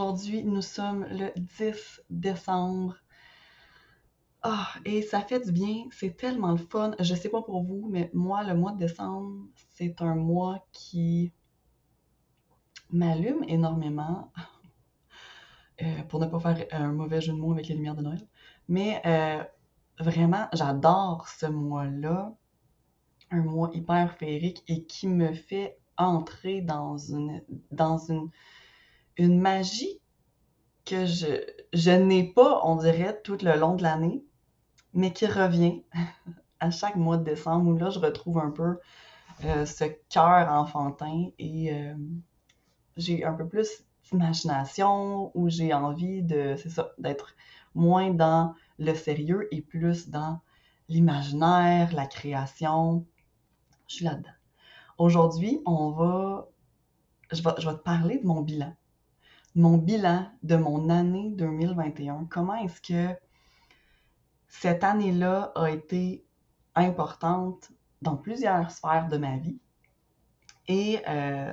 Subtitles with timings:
[0.00, 2.96] Aujourd'hui, nous sommes le 10 décembre.
[4.40, 6.92] Ah, et ça fait du bien, c'est tellement le fun.
[6.98, 11.34] Je sais pas pour vous, mais moi, le mois de décembre, c'est un mois qui
[12.90, 14.32] m'allume énormément.
[15.82, 18.26] Euh, pour ne pas faire un mauvais jeu de mots avec les lumières de Noël.
[18.68, 19.42] Mais euh,
[19.98, 22.34] vraiment, j'adore ce mois-là.
[23.30, 28.28] Un mois hyper féerique et qui me fait entrer dans une, dans une,
[29.16, 29.99] une magie
[30.90, 31.26] que je,
[31.72, 34.24] je n'ai pas, on dirait, tout le long de l'année,
[34.92, 35.82] mais qui revient
[36.60, 38.78] à chaque mois de décembre où là, je retrouve un peu
[39.44, 41.72] euh, ce cœur enfantin et
[42.96, 47.34] j'ai un peu plus d'imagination, où j'ai envie de, c'est ça, d'être
[47.74, 50.40] moins dans le sérieux et plus dans
[50.88, 53.06] l'imaginaire, la création.
[53.86, 54.30] Je suis là-dedans.
[54.98, 56.48] Aujourd'hui, on va,
[57.30, 58.74] je je vais te parler de mon bilan.
[59.56, 62.28] Mon bilan de mon année 2021.
[62.30, 63.18] Comment est-ce que
[64.46, 66.24] cette année-là a été
[66.76, 69.58] importante dans plusieurs sphères de ma vie?
[70.68, 71.52] Et euh,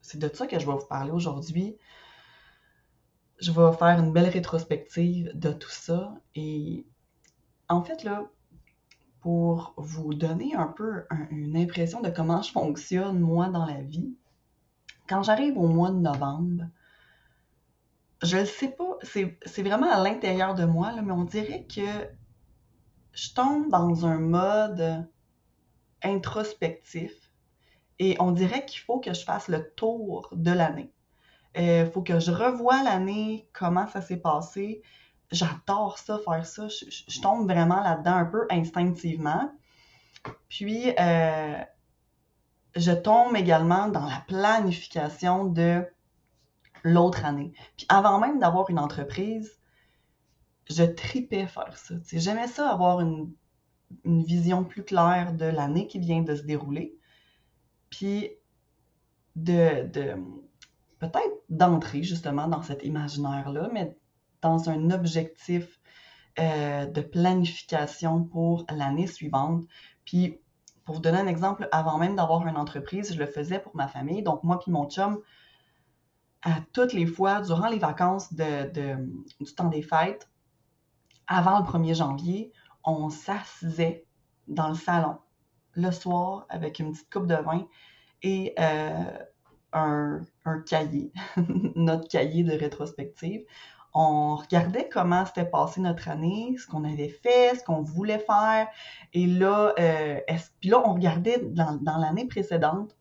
[0.00, 1.76] c'est de ça que je vais vous parler aujourd'hui.
[3.40, 6.12] Je vais faire une belle rétrospective de tout ça.
[6.34, 6.84] Et
[7.68, 8.24] en fait, là,
[9.20, 14.16] pour vous donner un peu une impression de comment je fonctionne, moi, dans la vie,
[15.08, 16.64] quand j'arrive au mois de novembre,
[18.22, 22.08] je ne sais pas, c'est vraiment à l'intérieur de moi, là, mais on dirait que
[23.12, 25.08] je tombe dans un mode
[26.02, 27.12] introspectif
[27.98, 30.92] et on dirait qu'il faut que je fasse le tour de l'année.
[31.56, 34.82] Il euh, faut que je revoie l'année, comment ça s'est passé.
[35.30, 36.68] J'adore ça, faire ça.
[36.68, 39.50] Je, tombe vraiment là-dedans un peu instinctivement.
[40.48, 41.58] Puis, euh,
[42.76, 45.84] je tombe également dans la planification de
[46.82, 47.52] l'autre année.
[47.76, 49.58] Puis, avant même d'avoir une entreprise,
[50.68, 51.94] je tripais faire ça.
[52.12, 53.32] J'aimais ça, avoir une,
[54.04, 56.98] une vision plus claire de l'année qui vient de se dérouler
[57.90, 58.30] puis
[59.36, 59.88] de,
[60.98, 63.96] peut-être d'entrer justement dans cet imaginaire-là, mais
[64.42, 65.80] dans un objectif
[66.38, 69.64] euh, de planification pour l'année suivante.
[70.04, 70.38] Puis,
[70.84, 73.88] pour vous donner un exemple, avant même d'avoir une entreprise, je le faisais pour ma
[73.88, 74.22] famille.
[74.22, 75.20] Donc, moi puis mon chum,
[76.42, 80.28] à toutes les fois, durant les vacances du temps des fêtes,
[81.26, 82.52] avant le 1er janvier,
[82.84, 84.06] on s'assisait
[84.46, 85.18] dans le salon
[85.74, 87.66] le soir avec une petite coupe de vin
[88.22, 89.18] et euh,
[89.72, 90.20] un,
[90.66, 91.12] cahier,
[91.76, 93.44] notre cahier de rétrospective.
[93.94, 98.68] On regardait comment s'était passé notre année, ce qu'on avait fait, ce qu'on voulait faire.
[99.12, 100.20] Et là, euh,
[100.72, 102.96] on regardait dans, l'année précédente,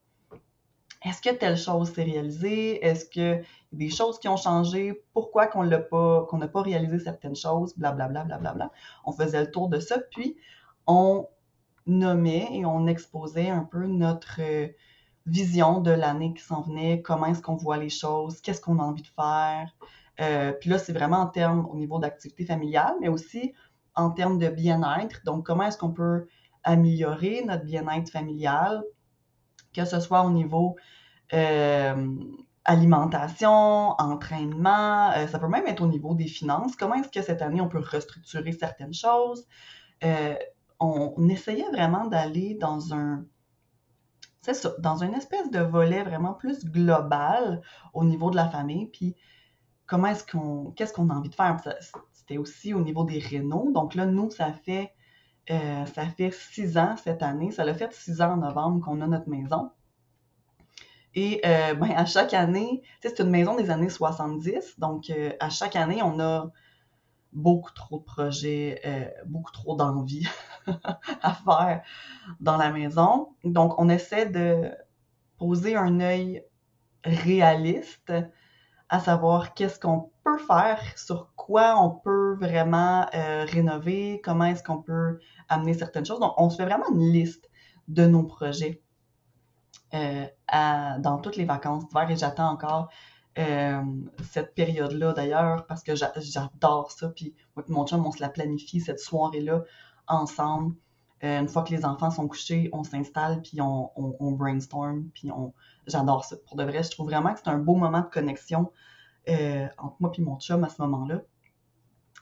[1.03, 2.84] est-ce que telle chose s'est réalisée?
[2.84, 3.41] Est-ce a
[3.72, 5.03] des choses qui ont changé?
[5.13, 7.78] Pourquoi qu'on l'a pas, qu'on n'a pas réalisé certaines choses?
[7.78, 8.40] Blablabla, blablabla.
[8.40, 8.72] Bla, bla, bla.
[9.06, 10.38] On faisait le tour de ça, puis
[10.88, 11.28] on
[11.86, 14.68] nommait et on exposait un peu notre euh,
[15.25, 18.84] vision de l'année qui s'en venait, comment est-ce qu'on voit les choses, qu'est-ce qu'on a
[18.84, 19.75] envie de faire.
[20.19, 23.53] Euh, puis là, c'est vraiment en termes au niveau d'activité familiale, mais aussi
[23.96, 25.22] en termes de bien-être.
[25.25, 26.28] Donc, comment est-ce qu'on peut
[26.63, 28.84] améliorer notre bien-être familial,
[29.77, 30.75] que ce soit au niveau
[31.33, 32.15] euh,
[32.65, 36.75] alimentation, entraînement, ça peut même être au niveau des finances.
[36.75, 39.47] Comment est-ce que cette année, on peut restructurer certaines choses?
[40.79, 43.25] on, essayait vraiment d'aller dans un,
[44.41, 47.61] c'est ça, dans une espèce de volet vraiment plus global
[47.94, 49.15] au niveau de la famille, puis
[49.88, 51.57] comment est-ce qu'on, qu'est-ce qu'on a envie de faire?
[52.11, 53.71] C'était aussi au niveau des rénaux.
[53.73, 54.94] Donc là, nous, ça fait,
[55.50, 57.52] euh, ça fait six ans cette année.
[57.52, 59.72] Ça l'a fait six ans en novembre qu'on a notre maison.
[61.16, 64.80] Et euh, ben, à chaque année, c'est une maison des années 70.
[64.80, 66.51] Donc, euh, à chaque année, on a
[67.33, 68.81] beaucoup trop de projets,
[69.27, 70.27] beaucoup trop d'envie
[71.21, 71.83] à faire
[72.39, 73.30] dans la maison.
[73.44, 74.71] Donc, on essaie de
[75.38, 76.44] poser un œil
[77.04, 78.13] réaliste
[78.89, 84.81] à savoir qu'est-ce qu'on faire, sur quoi on peut vraiment euh, rénover, comment est-ce qu'on
[84.81, 86.19] peut amener certaines choses.
[86.19, 87.50] Donc, on se fait vraiment une liste
[87.88, 88.81] de nos projets
[89.94, 90.25] euh,
[91.00, 92.89] dans toutes les vacances d'hiver et j'attends encore
[93.39, 93.81] euh,
[94.31, 97.09] cette période-là d'ailleurs, parce que j'adore ça.
[97.09, 99.63] Puis moi et mon chum, on se la planifie cette soirée-là
[100.07, 100.75] ensemble.
[101.21, 105.51] Une fois que les enfants sont couchés, on s'installe, puis on, on, brainstorm, puis on...
[105.88, 106.35] j'adore ça.
[106.45, 108.71] Pour de vrai, je trouve vraiment que c'est un beau moment de connexion
[109.29, 111.21] euh, entre moi et mon chum à ce moment-là.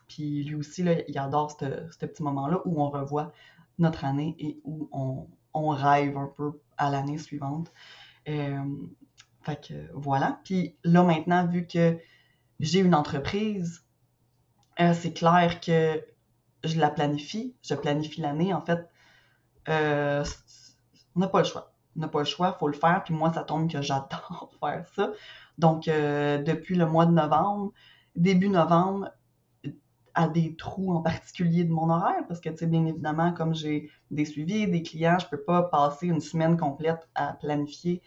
[0.08, 3.32] Puis lui aussi, là, il adore ce petit moment-là où on revoit
[3.80, 5.28] notre année et où on,
[5.70, 7.72] rêve un peu à l'année suivante.
[8.26, 10.40] fait que voilà.
[10.44, 11.98] Puis là, maintenant, vu que
[12.60, 13.86] j'ai une entreprise,
[14.80, 16.04] euh, c'est clair que
[16.64, 17.56] je la planifie.
[17.62, 18.54] Je planifie l'année.
[18.54, 18.90] En fait,
[19.70, 20.24] euh,
[21.16, 21.74] on n'a pas le choix.
[21.96, 23.04] On n'a pas le choix, il faut le faire.
[23.04, 25.12] Puis moi, ça tombe que j'adore faire ça.
[25.58, 27.72] Donc, euh, depuis le mois de novembre,
[28.16, 29.10] début novembre,
[30.16, 33.54] à des trous en particulier de mon horaire, parce que, tu sais, bien évidemment, comme
[33.54, 38.02] j'ai des suivis, des clients, je peux pas passer une semaine complète à planifier.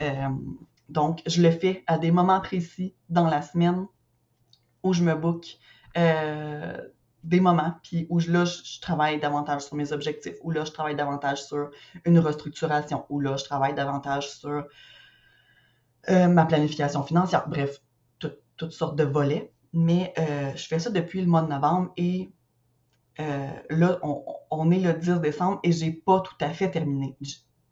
[0.00, 0.28] Euh,
[0.88, 3.86] donc, je le fais à des moments précis dans la semaine
[4.82, 5.58] où je me book
[5.96, 6.78] euh,
[7.24, 10.96] des moments, puis où là, je, travaille davantage sur mes objectifs, où là, je travaille
[10.96, 11.70] davantage sur
[12.04, 14.66] une restructuration, où là, je travaille davantage sur
[16.10, 17.48] euh, ma planification financière.
[17.48, 17.80] Bref,
[18.56, 19.52] toutes sortes de volets.
[19.72, 22.30] Mais euh, je fais ça depuis le mois de novembre et
[23.20, 23.98] euh, là,
[24.50, 27.16] on, est le 10 décembre et j'ai pas tout à fait terminé.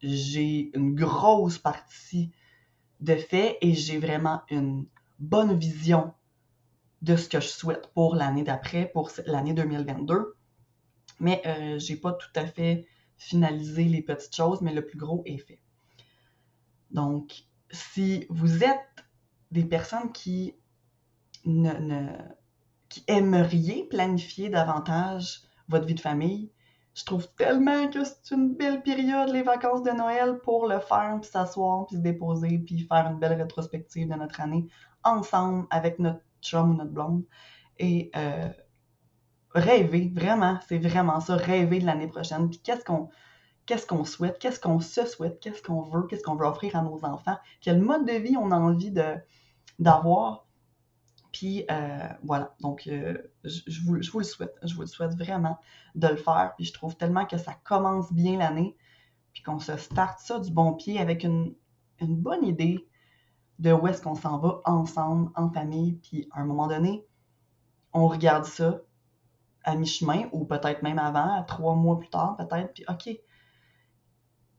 [0.01, 2.31] J'ai une grosse partie
[2.99, 4.85] de fait et j'ai vraiment une
[5.19, 6.13] bonne vision
[7.01, 10.35] de ce que je souhaite pour l'année d'après, pour l'année 2022.
[11.19, 12.87] Mais euh, j'ai pas tout à fait
[13.17, 15.61] finalisé les petites choses, mais le plus gros est fait.
[16.89, 19.05] Donc, si vous êtes
[19.51, 20.55] des personnes qui
[21.45, 22.07] ne,
[22.89, 26.51] qui aimeriez planifier davantage votre vie de famille,
[26.93, 31.17] je trouve tellement que c'est une belle période, les vacances de Noël, pour le faire,
[31.21, 34.67] puis s'asseoir, puis se déposer, puis faire une belle rétrospective de notre année
[35.03, 37.23] ensemble avec notre chum ou notre blonde.
[37.79, 38.49] Et euh,
[39.51, 42.49] rêver, vraiment, c'est vraiment ça, rêver de l'année prochaine.
[42.49, 43.09] Puis qu'est-ce qu'on
[43.71, 46.81] qu'est-ce qu'on souhaite, qu'est-ce qu'on se souhaite, qu'est-ce qu'on veut, qu'est-ce qu'on veut offrir à
[46.81, 48.93] nos enfants, quel mode de vie on a envie
[49.79, 50.45] d'avoir.
[51.31, 55.57] Puis euh, voilà, donc euh, je, vous, le souhaite, je vous le souhaite vraiment
[55.95, 56.51] de le faire.
[56.57, 58.75] Puis je trouve tellement que ça commence bien l'année,
[59.31, 61.55] puis qu'on se starte ça du bon pied avec une,
[62.01, 62.85] bonne idée
[63.59, 65.93] de où est-ce qu'on s'en va ensemble, en famille.
[65.93, 67.05] Puis à un moment donné,
[67.93, 68.81] on regarde ça
[69.63, 73.17] à mi-chemin ou peut-être même avant, trois mois plus tard peut-être, puis OK,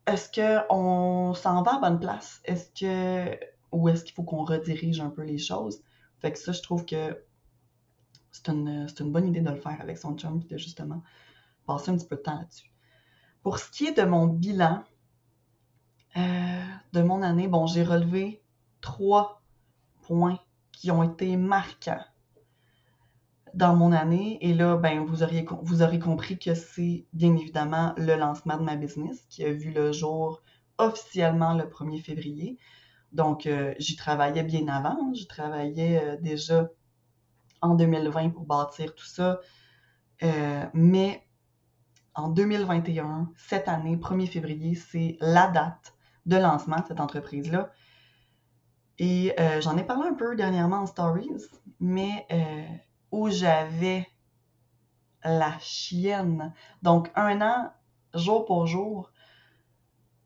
[0.07, 2.41] est-ce qu'on s'en va à bonne place?
[2.45, 3.39] Est-ce que
[3.71, 5.83] ou est-ce qu'il faut qu'on redirige un peu les choses?
[6.21, 7.25] Fait que ça, je trouve que
[8.31, 11.03] c'est une, bonne idée de le faire avec son chum, et de justement
[11.67, 12.73] passer un petit peu de temps là-dessus.
[13.43, 14.85] Pour ce qui est de mon bilan
[16.17, 18.43] euh, de mon année, bon, j'ai relevé
[18.81, 19.43] trois
[20.03, 20.39] points
[20.71, 22.05] qui ont été marquants
[23.55, 24.39] dans mon année.
[24.41, 28.63] Et là, ben, vous, auriez, vous aurez compris que c'est bien évidemment le lancement de
[28.63, 30.43] ma business qui a vu le jour
[30.79, 32.59] officiellement le 1er février.
[33.13, 35.13] Donc, euh, j'y travaillais bien avant.
[35.13, 36.69] J'y travaillais euh, déjà
[37.61, 39.41] en 2020 pour bâtir tout ça.
[40.23, 41.27] Euh, mais
[42.15, 45.95] en 2021, cette année, 1er février, c'est la date
[46.27, 47.71] de lancement de cette entreprise-là.
[48.99, 51.29] Et j'en ai parlé un peu dernièrement en stories,
[51.81, 52.25] mais
[53.13, 54.09] où j'avais
[55.23, 56.53] la chienne.
[56.83, 57.73] Donc, un an,
[58.15, 59.13] jour pour jour,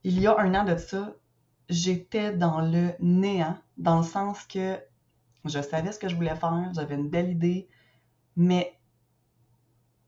[0.05, 1.13] il y a un an de ça,
[1.69, 4.81] j'étais dans le néant, dans le sens que
[5.45, 7.69] je savais ce que je voulais faire, j'avais une belle idée,
[8.37, 8.79] mais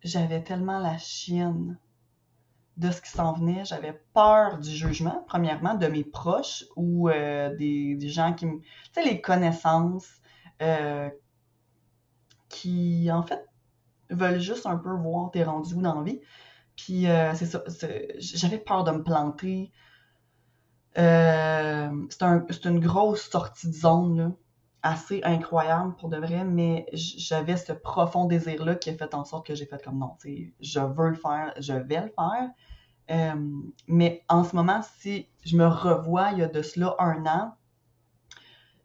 [0.02, 1.78] j'avais tellement la chienne
[2.76, 3.64] de ce qui s'en venait.
[3.64, 8.60] J'avais peur du jugement, premièrement, de mes proches ou euh, des, gens qui me.
[8.60, 10.08] Tu sais, les connaissances
[10.62, 11.10] euh,
[12.48, 13.46] qui, en fait,
[14.10, 16.20] veulent juste un peu voir t'es rendu où dans la vie.
[16.76, 17.62] Puis, euh, c'est ça.
[18.18, 19.72] J'avais peur de me planter.
[20.96, 24.34] Euh, c'est une grosse sortie de zone,
[24.82, 29.46] assez incroyable pour de vrai, mais j'avais ce profond désir-là qui a fait en sorte
[29.46, 32.50] que j'ai fait comme non, je veux le faire, je vais le faire.
[33.10, 33.50] Euh,
[33.86, 37.54] mais en ce moment, si je me revois il y a de cela un an,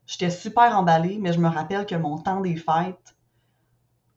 [0.05, 3.15] j'étais super emballée, mais je me rappelle que mon temps des fêtes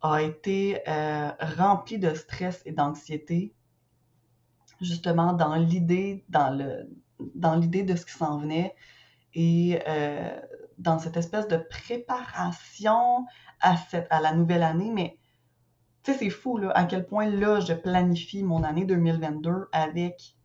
[0.03, 3.55] a été euh, rempli de stress et d'anxiété,
[4.81, 6.89] justement dans l'idée, dans le,
[7.35, 8.75] dans l'idée de ce qui s'en venait
[9.35, 10.41] et euh,
[10.79, 13.27] dans cette espèce de préparation
[13.61, 14.91] à, cette, à la nouvelle année.
[14.93, 15.19] Mais
[16.03, 20.37] tu sais, c'est fou là, à quel point là, je planifie mon année 2022 avec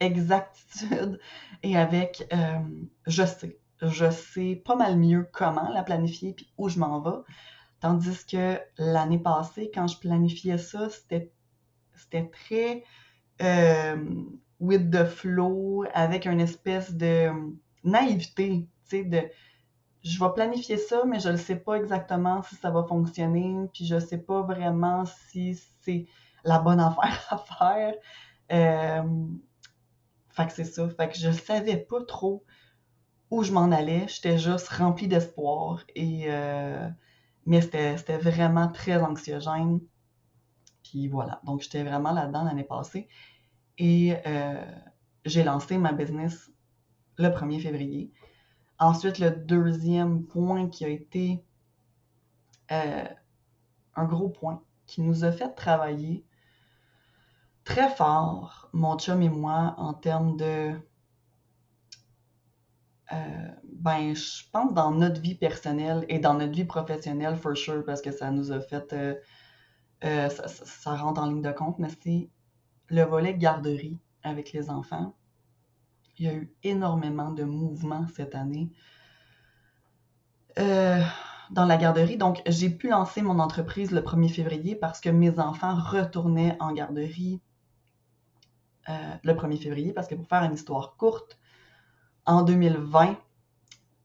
[0.00, 1.18] exactitude
[1.62, 2.58] et avec euh,
[3.06, 3.58] je sais.
[3.80, 7.18] Je sais pas mal mieux comment la planifier puis où je m'en vais.
[7.82, 11.32] Tandis que l'année passée, quand je planifiais ça, c'était,
[12.30, 12.84] très
[13.42, 13.96] euh,
[14.60, 17.28] with the flow, avec une espèce de
[17.82, 19.32] naïveté, tu sais,
[20.04, 23.84] je vais planifier ça, mais je ne sais pas exactement si ça va fonctionner, puis
[23.84, 26.06] je ne sais pas vraiment si c'est
[26.44, 27.94] la bonne affaire à faire.
[28.52, 29.26] Euh,
[30.30, 30.88] fait que c'est ça.
[30.88, 32.44] Fait que je savais pas trop
[33.32, 34.06] où je m'en allais.
[34.06, 35.82] J'étais juste remplie d'espoir.
[35.96, 36.88] Et, euh,
[37.46, 39.80] mais c'était vraiment très anxiogène.
[40.82, 41.40] Puis voilà.
[41.44, 43.08] Donc, j'étais vraiment là-dedans l'année passée.
[43.78, 44.64] Et euh,
[45.24, 46.50] j'ai lancé ma business
[47.16, 48.12] le 1er février.
[48.78, 51.44] Ensuite, le deuxième point qui a été
[52.70, 53.04] euh,
[53.94, 56.24] un gros point qui nous a fait travailler
[57.64, 60.72] très fort, mon chum et moi, en termes de
[63.12, 67.84] euh, ben, je pense dans notre vie personnelle et dans notre vie professionnelle, for sure,
[67.84, 68.92] parce que ça nous a fait.
[68.92, 69.14] Euh,
[70.04, 72.30] euh, ça, rentre en ligne de compte, mais c'est
[72.88, 75.14] le volet garderie avec les enfants.
[76.18, 78.70] Il y a eu énormément de mouvements cette année
[80.56, 82.16] dans la garderie.
[82.16, 86.72] Donc, j'ai pu lancer mon entreprise le 1er février parce que mes enfants retournaient en
[86.72, 87.40] garderie
[88.88, 89.92] le 1er février.
[89.92, 91.38] Parce que pour faire une histoire courte,
[92.26, 93.16] en 2020,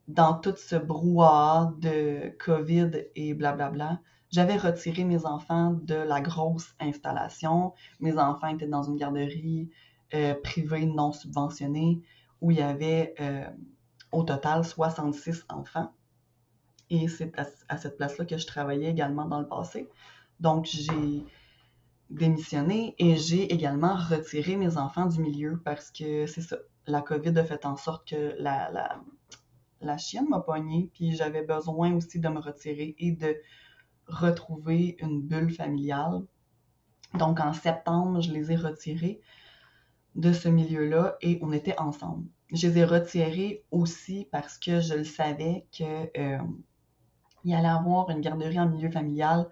[0.08, 4.00] dans tout ce brouhaha de COVID et blablabla,
[4.32, 7.74] j'avais retiré mes enfants de la grosse installation.
[8.00, 9.70] Mes enfants étaient dans une garderie
[10.14, 12.02] euh, privée non subventionnée
[12.42, 13.46] où il y avait euh,
[14.12, 15.92] au total 66 enfants.
[16.90, 17.34] Et c'est
[17.68, 19.90] à, cette place-là que je travaillais également dans le passé.
[20.40, 21.26] Donc, j'ai
[22.10, 27.38] démissionné et j'ai également retiré mes enfants du milieu parce que c'est ça la COVID
[27.38, 29.00] a fait en sorte que la,
[29.82, 33.36] la, chienne m'a pognée, puis j'avais besoin aussi de me retirer et de
[34.08, 36.24] retrouver une bulle familiale.
[37.14, 39.22] Donc en septembre, je les ai retirés
[40.16, 42.28] de ce milieu-là et on était ensemble.
[42.54, 46.40] Je les ai retirés aussi parce que je le savais que euh,
[47.44, 49.50] il allait avoir une garderie en milieu familial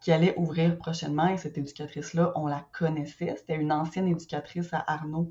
[0.00, 3.34] qui allait ouvrir prochainement et cette éducatrice-là, on la connaissait.
[3.36, 5.30] C'était une ancienne éducatrice à Arnaud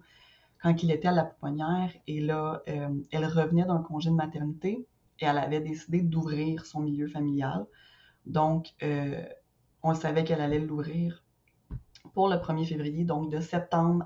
[0.61, 4.87] quand il était à la pouponnière et là, euh, elle revenait d'un congé de maternité
[5.19, 7.65] et elle avait décidé d'ouvrir son milieu familial.
[8.25, 9.23] Donc, euh,
[9.81, 11.23] on savait qu'elle allait l'ouvrir
[12.13, 13.03] pour le 1er février.
[13.05, 14.05] Donc, de septembre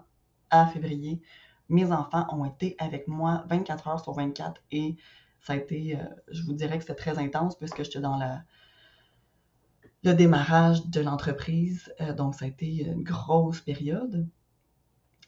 [0.50, 1.22] à février,
[1.68, 4.96] mes enfants ont été avec moi 24 heures sur 24 et
[5.42, 8.44] ça a été, euh, je vous dirais que c'était très intense puisque j'étais dans la,
[10.04, 11.94] le démarrage de l'entreprise.
[12.16, 14.26] donc, ça a été une grosse période.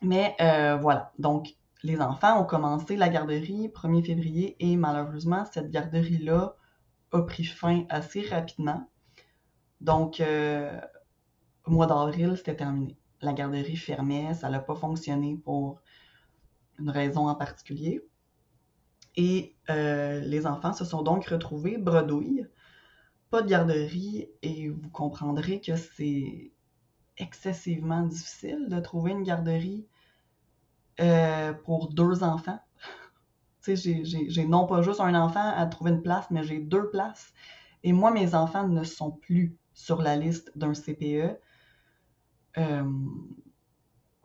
[0.02, 5.72] Mais euh, voilà, donc les enfants ont commencé la garderie 1er février et malheureusement, cette
[5.72, 6.56] garderie-là
[7.12, 8.90] a pris fin assez rapidement.
[9.82, 10.80] Donc, euh,
[11.66, 12.98] au mois d'avril, c'était terminé.
[13.22, 15.82] La garderie fermait, ça n'a pas fonctionné pour
[16.80, 18.06] une raison en particulier.
[19.16, 22.46] Et euh, les enfants se sont donc retrouvés bredouilles,
[23.32, 26.52] pas de garderie, et vous comprendrez que c'est
[27.18, 29.88] excessivement difficile de trouver une garderie
[31.00, 32.60] euh, pour deux enfants.
[33.64, 36.90] tu sais, j'ai non pas juste un enfant à trouver une place, mais j'ai deux
[36.90, 37.34] places.
[37.84, 41.38] Et moi, mes enfants ne sont plus sur la liste d'un CPE.
[42.58, 42.92] Euh,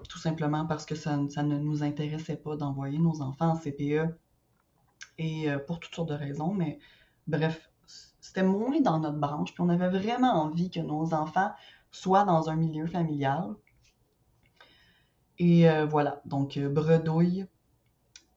[0.08, 4.14] tout simplement parce que ça, ne nous intéressait pas d'envoyer nos enfants en CPE.
[5.18, 6.78] Et euh, pour toutes sortes de raisons, mais
[7.26, 7.70] bref,
[8.20, 11.52] c'était moins dans notre branche, puis on avait vraiment envie que nos enfants
[11.92, 13.54] soit dans un milieu familial.
[15.38, 17.46] Et euh, voilà, donc euh, bredouille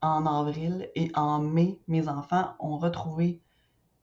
[0.01, 3.41] en avril et en mai, mes enfants ont retrouvé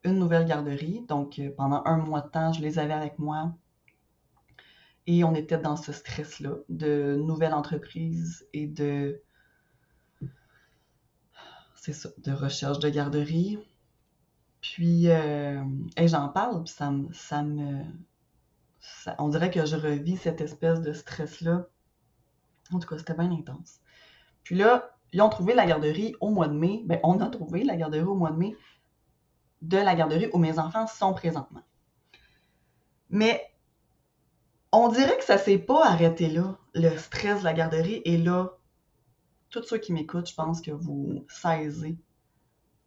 [0.04, 1.04] une nouvelle garderie.
[1.08, 3.54] Donc euh, pendant un mois de temps, je les avais avec moi.
[5.06, 9.20] Et on était dans ce stress-là de nouvelle entreprise et de.
[11.74, 13.58] C'est ça, de recherche de garderie.
[14.60, 17.82] Puis, et j'en parle, puis ça me
[19.18, 21.66] on dirait que je revis cette espèce de stress-là.
[22.72, 23.80] En tout cas, c'était bien intense.
[24.42, 26.82] Puis là, ils ont trouvé la garderie au mois de mai.
[26.86, 28.56] Ben, on a trouvé la garderie au mois de mai
[29.60, 31.62] de la garderie où mes enfants sont présentement.
[33.10, 33.40] Mais
[34.72, 38.02] on dirait que ça s'est pas arrêté là, le stress de la garderie.
[38.04, 38.58] Et là,
[39.50, 41.96] tous ceux qui m'écoutent, je pense que vous saisez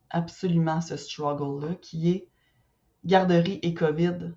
[0.10, 2.30] absolument ce struggle-là qui est
[3.06, 4.34] garderie et COVID.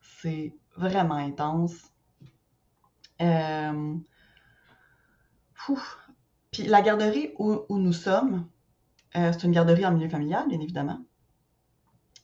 [0.00, 1.90] C'est vraiment intense.
[3.20, 3.96] Euh,
[6.50, 8.48] Puis la garderie où, nous sommes,
[9.16, 11.00] euh, c'est une garderie en milieu familial, bien évidemment.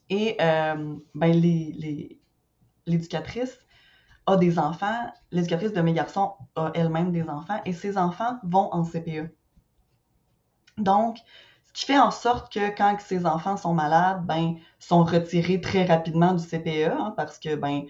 [0.09, 1.41] Et euh, ben,
[2.85, 3.59] l'éducatrice
[4.25, 8.73] a des enfants, l'éducatrice de mes garçons a elle-même des enfants, et ses enfants vont
[8.73, 9.29] en CPE.
[10.77, 11.17] Donc,
[11.63, 15.85] ce qui fait en sorte que quand ses enfants sont malades, ben, sont retirés très
[15.85, 17.83] rapidement du CPE, hein, parce que ben,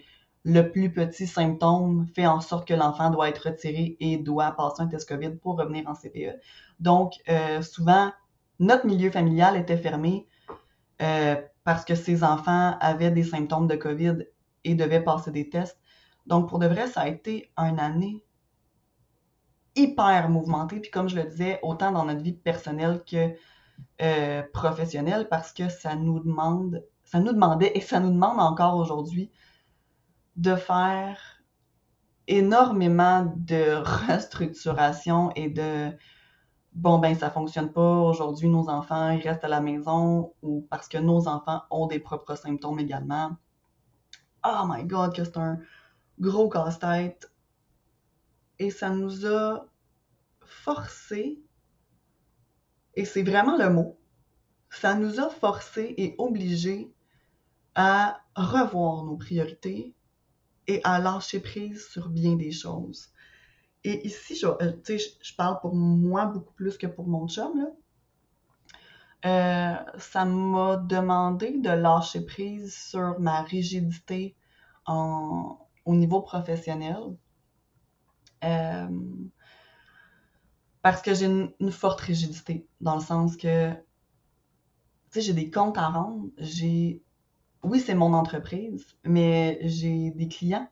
[0.48, 4.80] le plus petit symptôme fait en sorte que l'enfant doit être retiré et doit passer
[4.80, 6.40] un test COVID pour revenir en CPE.
[6.80, 8.12] Donc, euh, souvent,
[8.58, 10.26] notre milieu familial était fermé
[11.02, 14.24] euh, parce que ses enfants avaient des symptômes de COVID
[14.64, 15.78] et devaient passer des tests.
[16.26, 18.24] Donc, pour de vrai, ça a été une année
[19.76, 20.80] hyper mouvementée.
[20.80, 23.34] Puis comme je le disais, autant dans notre vie personnelle que
[24.00, 28.76] euh, professionnelle, parce que ça nous demande, ça nous demandait et ça nous demande encore
[28.76, 29.30] aujourd'hui
[30.38, 31.18] de faire
[32.26, 33.74] énormément de
[34.08, 35.90] restructuration et de
[36.72, 37.98] bon ben ça fonctionne pas.
[38.00, 41.98] Aujourd'hui nos enfants ils restent à la maison ou parce que nos enfants ont des
[42.00, 43.36] propres symptômes également.
[44.46, 45.58] Oh my god que c'est un
[46.18, 47.30] gros casse-tête.
[48.58, 49.66] Et ça nous a
[50.40, 51.42] forcé
[52.94, 53.98] et c'est vraiment le mot
[54.70, 56.92] ça nous a forcé et obligé
[57.74, 59.94] à revoir nos priorités
[60.68, 63.08] et à lâcher prise sur bien des choses.
[63.84, 67.58] Et ici, je, euh, je parle pour moi beaucoup plus que pour mon chum.
[67.58, 67.70] Là.
[69.24, 74.36] Euh, ça m'a demandé de lâcher prise sur ma rigidité
[74.86, 77.16] au niveau professionnel.
[78.44, 78.88] Euh,
[80.82, 83.72] parce que j'ai une, forte rigidité, dans le sens que,
[85.14, 87.02] j'ai des comptes à rendre, j'ai
[87.62, 90.68] oui, c'est mon entreprise, mais j'ai des clients,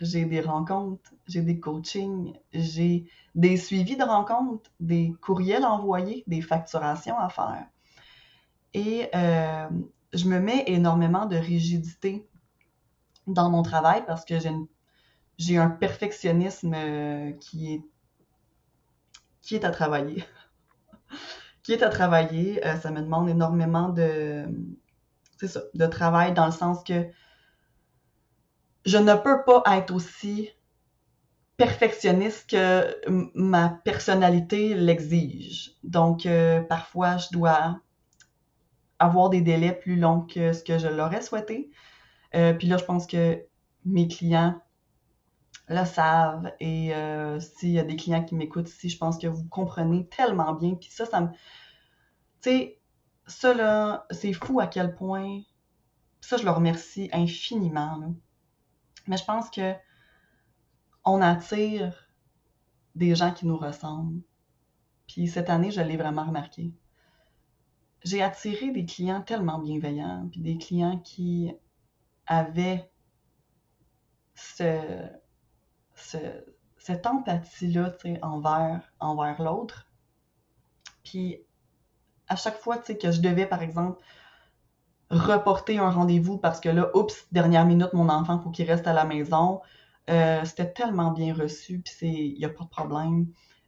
[0.00, 6.42] j'ai des rencontres, j'ai des coachings, j'ai des suivis de rencontres, des courriels envoyés, des
[6.42, 7.66] facturations à faire.
[8.74, 9.68] Et euh,
[10.12, 12.26] je me mets énormément de rigidité
[13.26, 14.34] dans mon travail parce que
[15.38, 17.82] j'ai un perfectionnisme euh, qui
[19.50, 20.24] est, à travailler.
[21.62, 22.66] qui est à travailler.
[22.66, 24.46] Euh, ça me demande énormément de,
[25.74, 27.06] de travail dans le sens que
[28.84, 30.50] je ne peux pas être aussi
[31.56, 32.96] perfectionniste que
[33.34, 35.76] ma personnalité l'exige.
[35.84, 37.80] Donc, euh, parfois, je dois
[38.98, 41.70] avoir des délais plus longs que ce que je l'aurais souhaité.
[42.34, 43.44] Euh, puis là, je pense que
[43.84, 44.60] mes clients
[45.68, 46.50] le savent.
[46.60, 50.08] Et euh, s'il y a des clients qui m'écoutent ici, je pense que vous comprenez
[50.08, 50.74] tellement bien.
[50.74, 51.28] Puis ça, ça me...
[51.28, 52.81] Tu sais,
[53.26, 55.40] ça, là, c'est fou à quel point.
[56.20, 58.14] Ça, je le remercie infiniment.
[59.06, 59.74] Mais je pense que
[61.04, 62.08] on attire
[62.94, 64.22] des gens qui nous ressemblent.
[65.08, 66.72] Puis cette année, je l'ai vraiment remarqué.
[68.04, 71.52] J'ai attiré des clients tellement bienveillants, puis des clients qui
[72.26, 72.90] avaient
[74.34, 75.10] ce,
[76.78, 79.88] cette empathie-là envers, envers l'autre.
[81.04, 81.38] Puis
[82.32, 84.02] à chaque fois que je devais, par exemple,
[85.10, 88.94] reporter un rendez-vous parce que là, oups, dernière minute, mon enfant, faut qu'il reste à
[88.94, 89.60] la maison.
[90.08, 93.26] Euh, c'était tellement bien reçu, puis c'est, il n'y a pas de problème.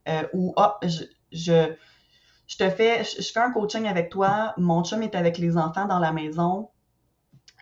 [0.09, 5.03] Euh, ou, ah, je, je, te fais, je, fais un coaching avec toi, mon chum
[5.03, 6.71] est avec les enfants dans la maison,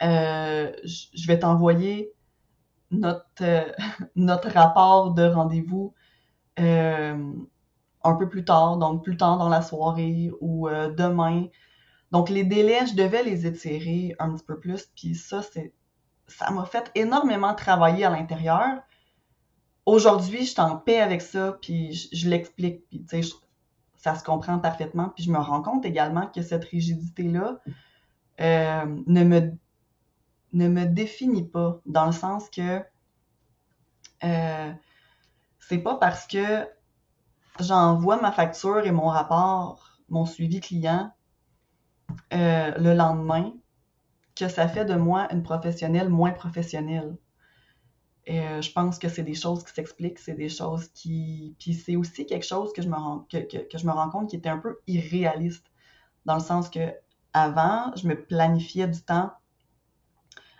[0.02, 2.12] euh, je vais t'envoyer
[2.92, 3.74] notre,
[4.16, 5.94] notre rapport de rendez-vous
[8.04, 11.46] un peu plus tard, donc plus tard dans la soirée ou demain.
[12.12, 14.86] Donc, les délais, je devais les étirer un petit peu plus.
[14.94, 15.72] Puis ça, c'est,
[16.26, 18.82] ça m'a fait énormément travailler à l'intérieur.
[19.86, 23.34] Aujourd'hui, je suis en paix avec ça, puis je, l'explique, puis tu sais,
[23.96, 25.08] ça se comprend parfaitement.
[25.08, 27.60] Puis je me rends compte également que cette rigidité-là
[28.40, 29.52] euh, ne, me,
[30.52, 32.82] ne me définit pas, dans le sens que
[34.22, 34.72] euh,
[35.58, 36.68] c'est pas parce que
[37.60, 41.12] j'envoie ma facture et mon rapport, mon suivi client
[42.32, 43.52] euh, le lendemain
[44.36, 47.16] que ça fait de moi une professionnelle moins professionnelle.
[48.30, 51.56] Euh, je pense que c'est des choses qui s'expliquent, c'est des choses qui.
[51.58, 53.38] Puis c'est aussi quelque chose que je, me rends, que,
[53.74, 55.66] je me rends compte qui était un peu irréaliste.
[56.24, 56.94] Dans le sens que
[57.32, 59.32] avant, je me planifiais du temps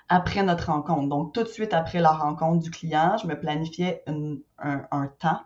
[0.08, 1.08] après notre rencontre.
[1.08, 5.40] Donc, tout de suite après la rencontre du client, je me planifiais un, temps,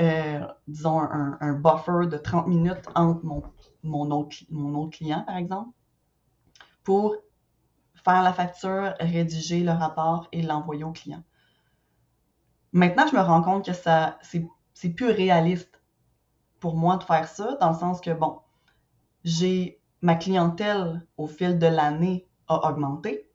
[0.00, 3.42] euh, disons un, buffer de 30 minutes entre mon
[3.82, 5.70] mon autre, mon autre client, par exemple,
[6.84, 7.16] pour
[8.04, 11.22] faire la facture, rédiger le rapport et l'envoyer au client.
[12.72, 15.80] Maintenant, je me rends compte que ça, c'est plus réaliste
[16.58, 18.40] pour moi de faire ça, dans le sens que, bon,
[19.24, 23.28] j'ai ma clientèle au fil de l'année a augmenté.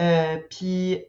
[0.00, 1.04] Euh, puis,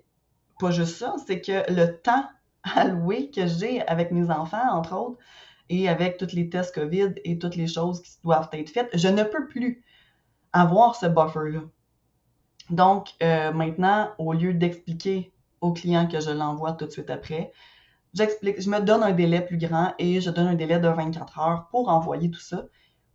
[0.59, 2.25] pas juste ça, c'est que le temps
[2.75, 5.19] alloué que j'ai avec mes enfants, entre autres,
[5.69, 9.07] et avec tous les tests COVID et toutes les choses qui doivent être faites, je
[9.07, 9.83] ne peux plus
[10.53, 11.61] avoir ce buffer-là.
[12.69, 17.51] Donc, euh, maintenant, au lieu d'expliquer au client que je l'envoie tout de suite après,
[18.13, 21.67] je me donne un délai plus grand et je donne un délai de 24 heures
[21.69, 22.65] pour envoyer tout ça.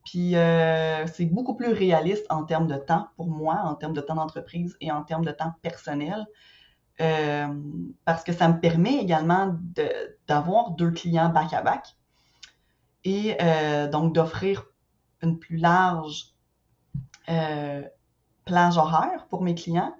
[0.05, 4.01] Puis euh, c'est beaucoup plus réaliste en termes de temps pour moi, en termes de
[4.01, 6.27] temps d'entreprise et en termes de temps personnel.
[7.01, 7.49] Euh,
[8.05, 9.57] parce que ça me permet également
[10.29, 11.97] d'avoir deux clients back-à-back
[13.05, 14.67] et euh, donc d'offrir
[15.23, 16.35] une plus large
[18.45, 19.95] plage horaire pour mes clients.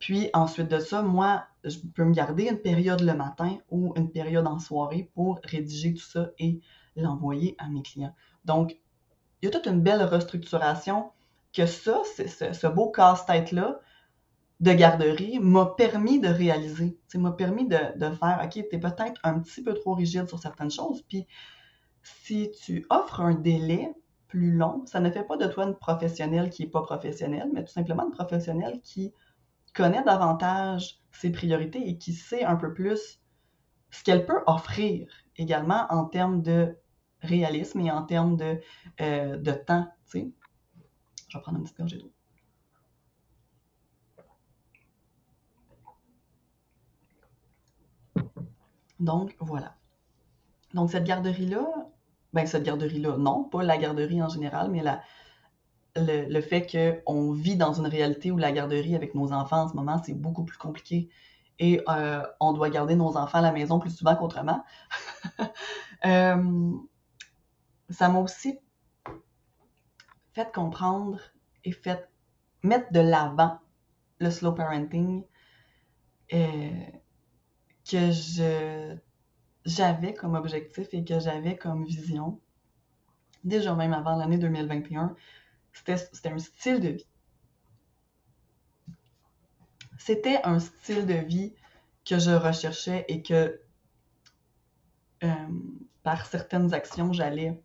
[0.00, 4.10] Puis ensuite de ça, moi, je peux me garder une période le matin ou une
[4.10, 6.60] période en soirée pour rédiger tout ça et
[6.96, 8.14] l'envoyer à mes clients.
[8.44, 8.76] Donc,
[9.40, 11.12] il y a toute une belle restructuration
[11.52, 13.78] que ça, ce, ce beau casse-tête-là
[14.60, 16.98] de garderie m'a permis de réaliser.
[17.14, 20.70] m'a permis de, faire, OK, tu es peut-être un petit peu trop rigide sur certaines
[20.70, 21.02] choses.
[21.02, 21.26] Puis,
[22.02, 23.92] si tu offres un délai
[24.28, 27.64] plus long, ça ne fait pas de toi une professionnelle qui n'est pas professionnelle, mais
[27.64, 29.12] tout simplement une professionnelle qui
[29.74, 33.20] connaît davantage ses priorités et qui sait un peu plus
[33.90, 36.76] ce qu'elle peut offrir également en termes de
[37.22, 38.60] réalisme et en termes de,
[39.00, 39.88] euh, de temps.
[40.12, 42.12] Je vais prendre une petite gorgée d'eau.
[49.00, 49.74] Donc, voilà.
[50.74, 51.66] Donc, cette garderie-là,
[52.32, 54.82] ben, cette garderie-là, non, pas la garderie en général, mais
[55.96, 59.74] le fait qu'on vit dans une réalité où la garderie avec nos enfants en ce
[59.74, 61.10] moment, c'est beaucoup plus compliqué
[61.60, 64.64] et euh, on doit garder nos enfants à la maison plus souvent qu'autrement.
[66.06, 66.72] euh,
[67.90, 68.58] ça m'a aussi
[70.32, 71.20] fait comprendre
[71.64, 72.08] et fait
[72.62, 73.58] mettre de l'avant
[74.20, 75.22] le slow parenting
[76.32, 76.70] euh,
[77.90, 78.96] que je
[79.66, 82.40] j'avais comme objectif et que j'avais comme vision
[83.44, 85.14] déjà même avant l'année 2021
[85.72, 87.06] c'était un style de vie
[89.98, 91.52] c'était un style de vie
[92.04, 93.60] que je recherchais et que
[95.22, 95.48] euh,
[96.02, 97.60] par certaines actions j'allais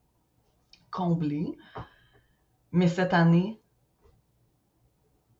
[0.91, 1.57] combler.
[2.71, 3.61] Mais cette année,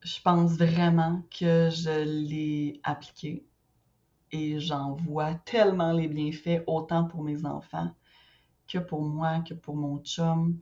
[0.01, 3.45] je pense vraiment que je l'ai appliqué
[4.31, 7.91] et j'en vois tellement les bienfaits, autant pour mes enfants
[8.67, 10.59] que pour moi, que pour mon chum.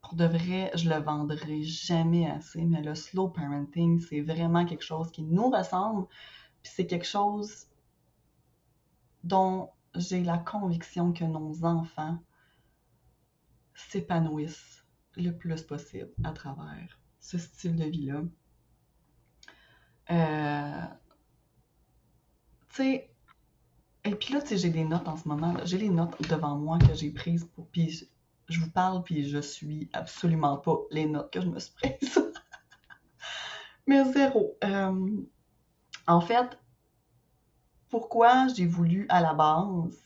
[0.00, 4.84] Pour de vrai, je le vendrai jamais assez, mais le slow parenting, c'est vraiment quelque
[4.84, 6.06] chose qui nous ressemble,
[6.62, 7.66] puis c'est quelque chose
[9.22, 12.18] dont j'ai la conviction que nos enfants
[13.74, 14.84] s'épanouissent
[15.16, 18.22] le plus possible à travers ce style de vie-là.
[20.10, 20.86] Euh,
[22.74, 23.10] tu sais,
[24.04, 25.54] et puis là, tu sais, j'ai des notes en ce moment.
[25.64, 27.68] J'ai les notes devant moi que j'ai prises pour.
[27.68, 28.08] Puis
[28.48, 32.20] je, vous parle, puis je suis absolument pas les notes que je me suis prises.
[33.86, 34.56] Mais zéro.
[34.64, 35.22] Euh,
[36.06, 36.58] en fait,
[37.88, 39.98] pourquoi j'ai voulu à la base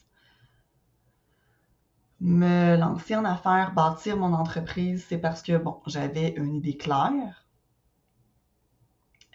[2.20, 7.46] me lancer en affaires, bâtir mon entreprise, c'est parce que, bon, j'avais une idée claire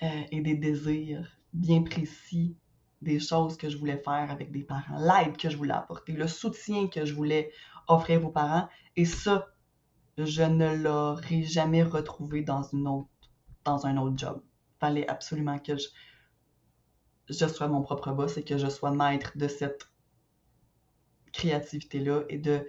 [0.01, 2.57] euh, et des désirs bien précis
[3.03, 6.27] des choses que je voulais faire avec des parents, l'aide que je voulais apporter, le
[6.27, 7.51] soutien que je voulais
[7.87, 8.67] offrir aux parents.
[8.95, 9.47] Et ça,
[10.17, 13.09] je ne l'aurais jamais retrouvé dans, une autre,
[13.63, 14.41] dans un autre job.
[14.43, 15.87] Il fallait absolument que je,
[17.29, 19.89] je sois mon propre boss et que je sois maître de cette
[21.31, 22.67] créativité-là et de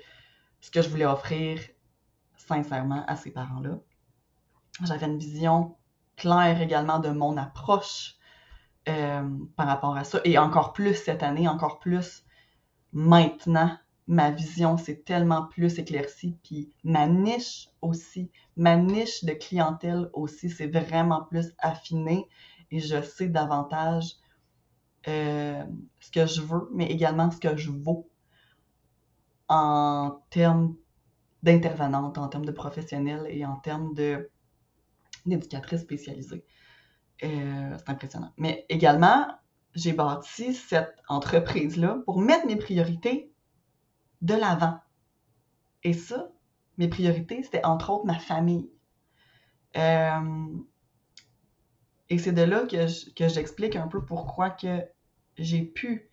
[0.60, 1.60] ce que je voulais offrir
[2.36, 3.78] sincèrement à ces parents-là.
[4.82, 5.76] J'avais une vision
[6.16, 8.16] claire également de mon approche
[8.84, 10.20] par rapport à ça.
[10.24, 12.24] Et encore plus cette année, encore plus
[12.92, 16.38] maintenant, ma vision s'est tellement plus éclaircie.
[16.42, 22.28] Puis ma niche aussi, ma niche de clientèle aussi, c'est vraiment plus affinée
[22.70, 24.16] et je sais davantage
[25.08, 25.62] euh,
[26.00, 28.08] ce que je veux, mais également ce que je vaux
[29.48, 30.74] en termes
[31.42, 33.94] d'intervenante, en termes de professionnelle et en termes
[35.26, 36.44] d'éducatrice spécialisée.
[37.24, 38.32] Euh, c'est impressionnant.
[38.36, 39.26] Mais également,
[39.74, 43.32] j'ai bâti cette entreprise-là pour mettre mes priorités
[44.20, 44.78] de l'avant.
[45.82, 46.28] Et ça,
[46.78, 48.70] mes priorités, c'était entre autres ma famille.
[49.76, 50.46] Euh,
[52.10, 54.84] et c'est de là que j'explique un peu pourquoi que
[55.38, 56.10] j'ai pu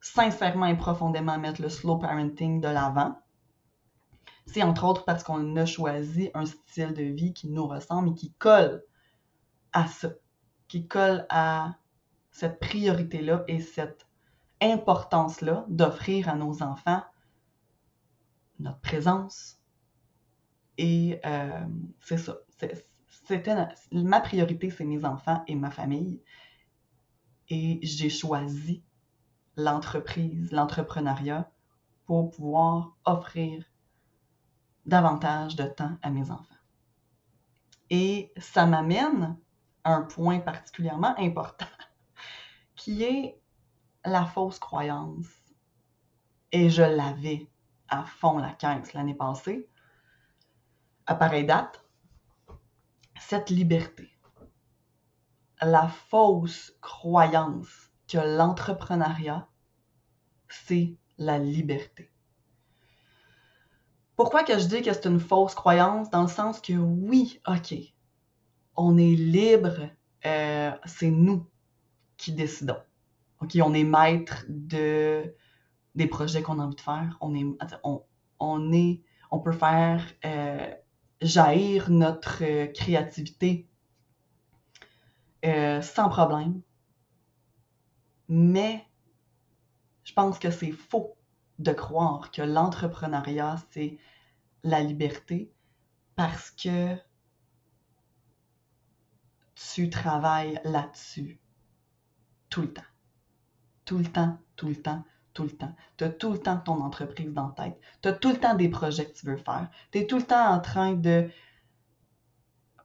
[0.00, 3.16] sincèrement et profondément mettre le slow parenting de l'avant.
[4.46, 8.14] C'est entre autres parce qu'on a choisi un style de vie qui nous ressemble et
[8.14, 8.82] qui colle
[9.72, 10.10] à ça,
[10.72, 11.74] qui colle à
[12.30, 14.06] cette priorité-là et cette
[14.62, 17.02] importance-là d'offrir à nos enfants
[18.58, 19.60] notre présence.
[20.78, 21.66] Et euh,
[22.00, 22.38] c'est ça.
[23.26, 23.54] C'était
[23.92, 26.22] ma priorité, c'est mes enfants et ma famille.
[27.50, 28.82] Et j'ai choisi
[29.58, 31.52] l'entreprise, l'entrepreneuriat
[32.06, 33.62] pour pouvoir offrir
[34.86, 36.56] davantage de temps à mes enfants.
[37.90, 39.36] Et ça m'amène
[39.84, 41.66] un point particulièrement important,
[42.76, 43.40] qui est
[44.04, 45.28] la fausse croyance.
[46.52, 47.48] Et je l'avais
[47.88, 49.68] à fond la caisse l'année passée,
[51.06, 51.84] à pareille date,
[53.20, 54.10] cette liberté.
[55.60, 59.48] La fausse croyance que l'entrepreneuriat,
[60.48, 62.12] c'est la liberté.
[64.16, 66.10] Pourquoi que je dis que c'est une fausse croyance?
[66.10, 67.74] Dans le sens que oui, ok,
[68.76, 69.90] on est libre,
[70.26, 71.46] euh, c'est nous
[72.16, 72.78] qui décidons.
[73.40, 75.34] On est maître de
[75.94, 77.18] des projets qu'on a envie de faire.
[77.20, 77.30] On
[79.40, 80.74] peut faire euh,
[81.20, 83.68] jaillir notre créativité
[85.44, 86.62] euh, sans problème.
[88.28, 88.86] Mais
[90.04, 91.16] je pense que c'est faux
[91.58, 93.98] de croire que l'entrepreneuriat, c'est
[94.62, 95.52] la liberté
[96.16, 96.96] parce que
[99.54, 101.40] tu travailles là-dessus
[102.48, 102.82] tout le temps.
[103.84, 105.74] Tout le temps, tout le temps, tout le temps.
[105.96, 107.80] Tu as tout le temps ton entreprise dans la tête.
[108.02, 109.68] Tu as tout le temps des projets que tu veux faire.
[109.90, 111.28] Tu es tout le temps en train de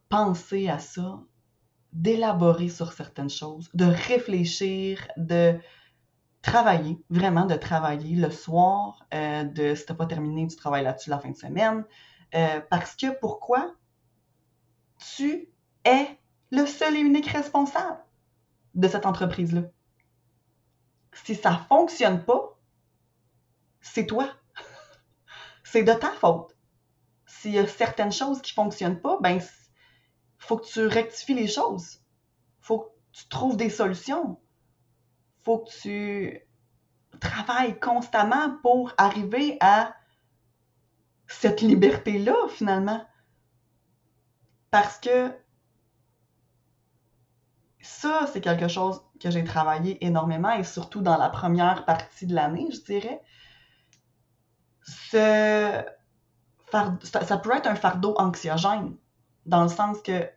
[0.09, 1.19] penser à ça,
[1.93, 5.59] d'élaborer sur certaines choses, de réfléchir, de
[6.41, 10.83] travailler, vraiment de travailler le soir, euh, de si tu n'as pas terminé, tu travailles
[10.83, 11.83] là-dessus la fin de semaine.
[12.35, 13.75] Euh, parce que pourquoi?
[15.15, 15.49] Tu
[15.83, 16.19] es
[16.51, 17.99] le seul et unique responsable
[18.75, 19.63] de cette entreprise-là.
[21.13, 22.59] Si ça ne fonctionne pas,
[23.81, 24.29] c'est toi.
[25.63, 26.55] c'est de ta faute.
[27.25, 29.41] S'il y a certaines choses qui ne fonctionnent pas, ben,
[30.37, 32.01] faut que tu rectifies les choses.
[32.59, 34.39] faut que tu trouves des solutions.
[35.43, 36.41] faut que tu
[37.19, 39.95] travailles constamment pour arriver à
[41.27, 43.05] cette liberté-là, finalement.
[44.71, 45.33] Parce que
[47.87, 52.35] ça, c'est quelque chose que j'ai travaillé énormément et surtout dans la première partie de
[52.35, 53.21] l'année, je dirais.
[54.81, 55.85] ça,
[56.71, 58.97] peut être un fardeau anxiogène,
[59.45, 60.29] dans le sens que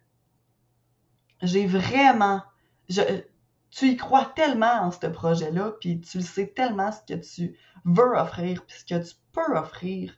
[1.43, 2.43] j'ai vraiment.
[2.89, 7.59] tu y crois tellement en ce projet-là, puis tu le sais tellement ce que tu
[7.85, 10.17] veux offrir, puis ce que tu peux offrir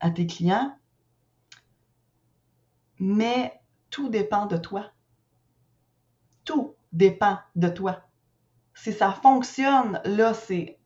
[0.00, 0.74] à tes clients.
[2.98, 4.93] Mais tout dépend de toi.
[6.44, 8.02] Tout dépend de toi.
[8.74, 10.78] Si ça fonctionne, là, c'est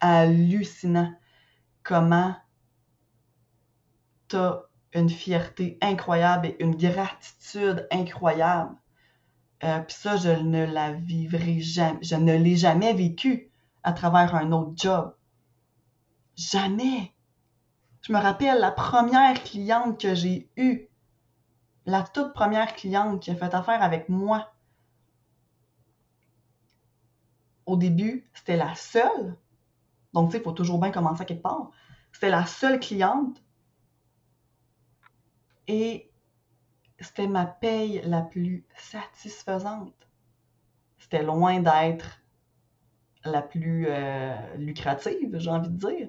[0.00, 1.12] hallucinant
[1.82, 2.34] comment
[4.28, 4.62] tu as
[4.94, 8.76] une fierté incroyable et une gratitude incroyable.
[9.64, 13.50] Euh, Puis ça, je ne je ne l'ai jamais vécu
[13.82, 15.14] à travers un autre job.
[16.36, 17.12] Jamais.
[18.02, 20.88] Je me rappelle la première cliente que j'ai eue,
[21.86, 24.52] la toute première cliente qui a fait affaire avec moi
[27.66, 29.36] au début, c'était la seule.
[30.12, 31.70] Donc, tu sais, il faut toujours bien commencer à quelque part.
[32.12, 33.42] C'était la seule cliente.
[35.68, 36.10] Et
[37.00, 40.08] c'était ma paye la plus satisfaisante.
[40.98, 42.22] C'était loin d'être
[43.24, 46.08] la plus euh, lucrative, j'ai envie de dire.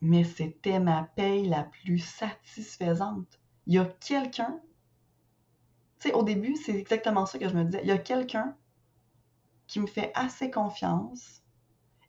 [0.00, 3.40] Mais c'était ma paye la plus satisfaisante.
[3.66, 4.60] Il y a quelqu'un,
[6.00, 7.80] tu sais, au début, c'est exactement ça que je me disais.
[7.82, 8.56] Il y a quelqu'un
[9.72, 11.42] qui me fait assez confiance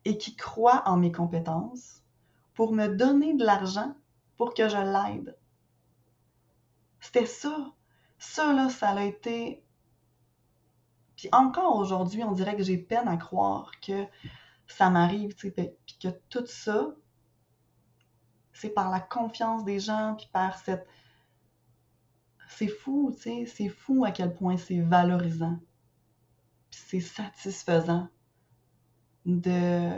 [0.04, 2.02] et qui croit en mes compétences
[2.52, 3.96] pour me donner de l'argent
[4.36, 5.34] pour que je l'aide.
[7.00, 7.72] C'était ça.
[8.18, 9.64] Ça, là, ça a été...
[11.16, 14.04] Puis encore aujourd'hui, on dirait que j'ai peine à croire que
[14.66, 16.94] ça m'arrive, tu sais, puis que tout ça,
[18.52, 20.86] c'est par la confiance des gens, puis par cette...
[22.46, 25.58] C'est fou, tu sais, c'est fou à quel point c'est valorisant
[26.76, 28.08] c'est satisfaisant
[29.26, 29.92] de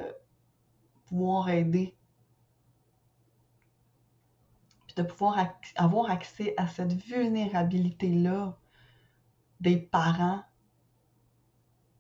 [1.07, 1.97] pouvoir aider,
[4.87, 8.57] puis de pouvoir avoir accès à cette vulnérabilité-là
[9.61, 10.43] des parents.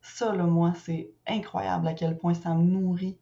[0.02, 3.18] Ça, là, moi, c'est incroyable à quel point ça me nourrit.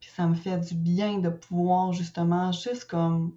[0.00, 3.36] Puis ça me fait du bien de pouvoir justement juste comme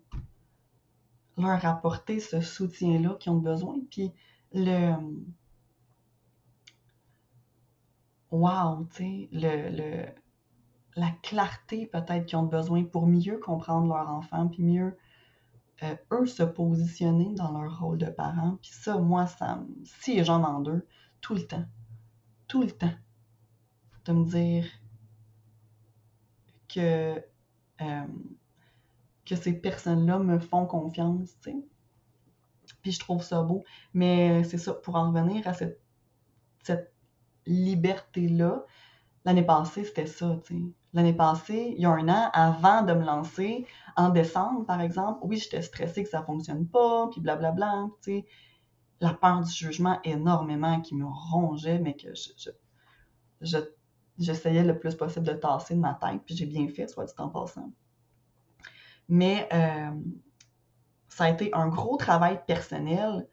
[1.37, 3.77] leur apporter ce soutien-là qu'ils ont besoin.
[3.89, 4.11] Puis
[4.53, 4.93] le,
[8.31, 10.05] wow, tu sais, le,
[10.95, 14.97] la clarté peut-être qu'ils ont besoin pour mieux comprendre leur enfant, puis mieux
[15.83, 18.57] euh, eux se positionner dans leur rôle de parent.
[18.61, 20.87] Puis ça, moi, ça si j'en en deux,
[21.21, 21.65] tout le temps.
[22.47, 22.93] Tout le temps.
[24.05, 24.65] De me dire
[26.67, 27.21] que
[27.81, 28.07] euh,
[29.25, 31.57] que ces personnes-là me font confiance, tu sais.
[32.81, 33.63] Puis je trouve ça beau.
[33.93, 35.81] Mais c'est ça, pour en revenir à cette,
[36.63, 36.90] cette
[37.45, 38.65] liberté-là,
[39.25, 40.39] l'année passée, c'était ça.
[40.93, 45.19] L'année passée, il y a un an, avant de me lancer, en décembre, par exemple,
[45.23, 48.25] oui, j'étais stressée que ça fonctionne pas, puis blablabla, tu sais.
[48.99, 52.51] La peur du jugement énormément qui me rongeait, mais que je,
[53.41, 53.57] je,
[54.19, 57.13] j'essayais le plus possible de tasser de ma tête, puis j'ai bien fait, soit dit
[57.17, 57.71] en passant.
[59.09, 59.91] Mais euh,
[61.09, 63.27] ça a été un gros travail personnel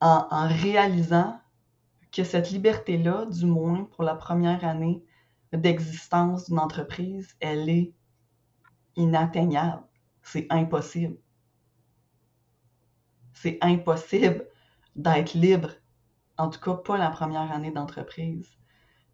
[0.00, 1.40] en, réalisant
[2.16, 5.04] que cette liberté-là, du moins pour la première année
[5.52, 7.92] d'existence d'une entreprise, elle est
[8.96, 9.82] inatteignable.
[10.22, 11.18] C'est impossible.
[13.34, 14.46] C'est impossible
[14.94, 15.72] d'être libre.
[16.38, 18.48] En tout cas, pas la première année d'entreprise.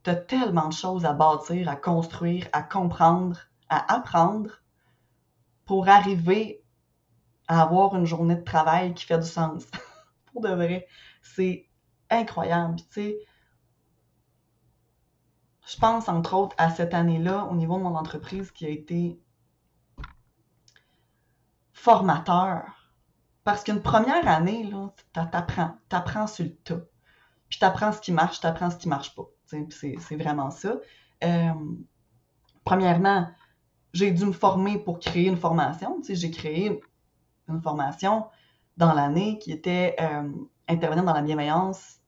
[0.04, 4.62] Tu as tellement de choses à bâtir, à construire, à comprendre, à apprendre
[5.64, 6.62] pour arriver
[7.48, 9.64] à avoir une journée de travail qui fait du sens.
[10.26, 10.86] Pour de vrai,
[11.22, 11.68] c'est
[12.12, 12.76] incroyable.
[12.76, 13.18] tu sais,
[15.66, 19.20] je pense entre autres à cette année-là au niveau de mon entreprise qui a été
[21.72, 22.64] formateur.
[23.44, 26.80] Parce qu'une première année, là, t'apprends, t'apprends sur le tas.
[27.48, 29.26] Puis t'apprends ce qui marche, t'apprends ce qui marche pas.
[29.46, 30.76] C'est, c'est vraiment ça.
[31.24, 31.52] Euh,
[32.64, 33.28] premièrement,
[33.92, 36.00] j'ai dû me former pour créer une formation.
[36.08, 36.80] J'ai créé
[37.48, 38.26] une formation
[38.76, 40.30] dans l'année qui était euh,
[40.68, 42.01] intervenir dans la bienveillance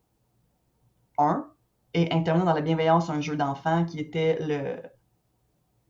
[1.19, 1.49] 1
[1.95, 4.83] et intervenir dans la bienveillance un jeu d'enfant qui était le,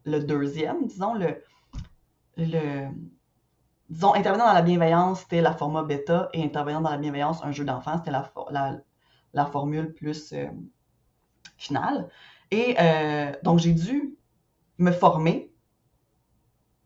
[0.04, 1.42] le deuxième, disons, le,
[2.36, 2.88] le
[3.88, 7.52] disons, intervenir dans la bienveillance, c'était la format bêta, et intervenir dans la bienveillance, un
[7.52, 8.76] jeu d'enfant, c'était la, la,
[9.32, 10.46] la, formule plus euh,
[11.56, 12.08] finale.
[12.50, 14.16] Et euh, donc, j'ai dû
[14.78, 15.52] me former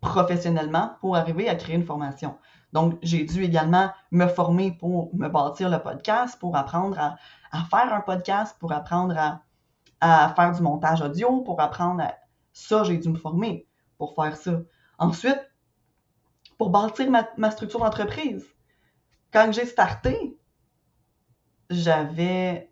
[0.01, 2.37] professionnellement pour arriver à créer une formation.
[2.73, 7.17] Donc, j'ai dû également me former pour me bâtir le podcast, pour apprendre à,
[7.71, 9.41] faire un podcast, pour apprendre
[10.01, 12.15] à, faire du montage audio, pour apprendre à...
[12.53, 13.67] Ça, j'ai dû me former
[13.99, 14.61] pour faire ça.
[14.99, 15.41] Ensuite,
[16.57, 18.45] pour bâtir ma, structure d'entreprise.
[19.33, 20.37] Quand j'ai starté,
[21.71, 22.71] j'avais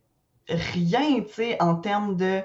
[0.49, 2.43] rien, tu sais, en termes de...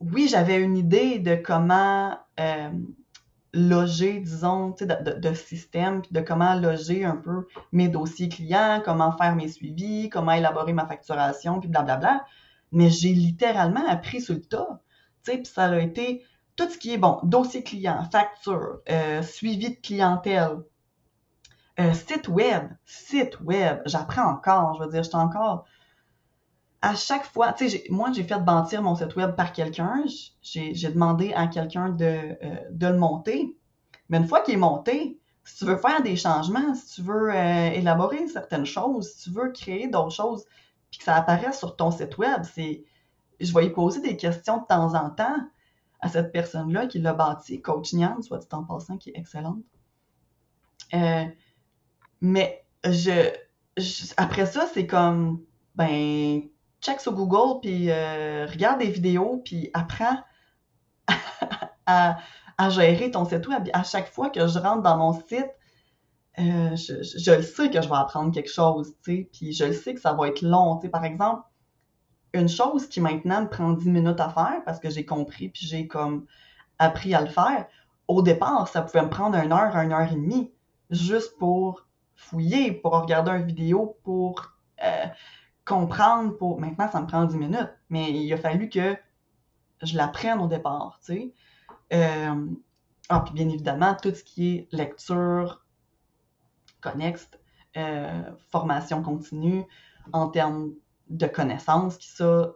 [0.00, 2.18] Oui, j'avais une idée de comment...
[2.40, 2.70] Euh,
[3.54, 9.48] loger, disons, de, système, de comment loger un peu mes dossiers clients, comment faire mes
[9.48, 12.24] suivis, comment élaborer ma facturation, puis blablabla.
[12.72, 14.80] Mais j'ai littéralement appris sur le tas.
[15.24, 16.22] Puis ça a été
[16.56, 20.58] tout ce qui est bon, dossier client, facture, euh, suivi de clientèle,
[21.78, 25.64] euh, site web, site web, j'apprends encore, je veux dire, je suis encore
[26.80, 30.04] à chaque fois, tu sais, moi, j'ai fait bâtir mon site web par quelqu'un.
[30.42, 33.56] J'ai demandé à quelqu'un de, euh, de, le monter.
[34.08, 37.34] Mais une fois qu'il est monté, si tu veux faire des changements, si tu veux
[37.34, 40.44] euh, élaborer certaines choses, si tu veux créer d'autres choses,
[40.90, 42.84] puis que ça apparaisse sur ton site web, c'est.
[43.40, 45.36] Je vais y poser des questions de temps en temps
[46.00, 49.62] à cette personne-là qui l'a bâti, Coach Nian, soit dit en passant, qui est excellente.
[50.94, 51.24] Euh,
[52.20, 53.30] mais je,
[53.76, 55.40] je, après ça, c'est comme,
[55.76, 56.42] ben,
[56.80, 60.18] check sur Google, puis euh, regarde des vidéos, puis apprends
[61.86, 62.18] à,
[62.70, 63.68] gérer ton site web.
[63.72, 65.50] À chaque fois que je rentre dans mon site,
[66.38, 69.94] euh, je, le sais que je vais apprendre quelque chose, tu puis je le sais
[69.94, 70.76] que ça va être long.
[70.76, 71.42] Tu sais, par exemple,
[72.32, 75.66] une chose qui maintenant me prend 10 minutes à faire parce que j'ai compris, puis
[75.66, 76.26] j'ai comme
[76.78, 77.66] appris à le faire,
[78.06, 80.52] au départ, ça pouvait me prendre une heure, une heure et demie,
[80.90, 84.52] juste pour fouiller, pour regarder une vidéo, pour
[84.84, 85.06] euh,
[85.68, 86.60] comprendre pour.
[86.60, 88.96] Maintenant, ça me prend 10 minutes, mais il a fallu que
[89.82, 91.34] je l'apprenne au départ, tu sais.
[91.92, 92.46] Euh,
[93.08, 95.64] ah, puis bien évidemment, tout ce qui est lecture,
[96.80, 97.28] connexe,
[97.76, 99.64] euh, formation continue,
[100.12, 100.72] en termes
[101.08, 102.52] de connaissances, qui ça,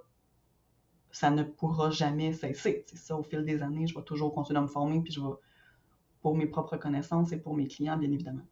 [1.11, 2.85] ça ne pourra jamais cesser.
[2.89, 5.21] C'est ça, au fil des années, je vais toujours continuer à me former, puis je
[5.21, 5.35] vais,
[6.23, 8.47] pour mes propres connaissances et pour mes clients, bien évidemment.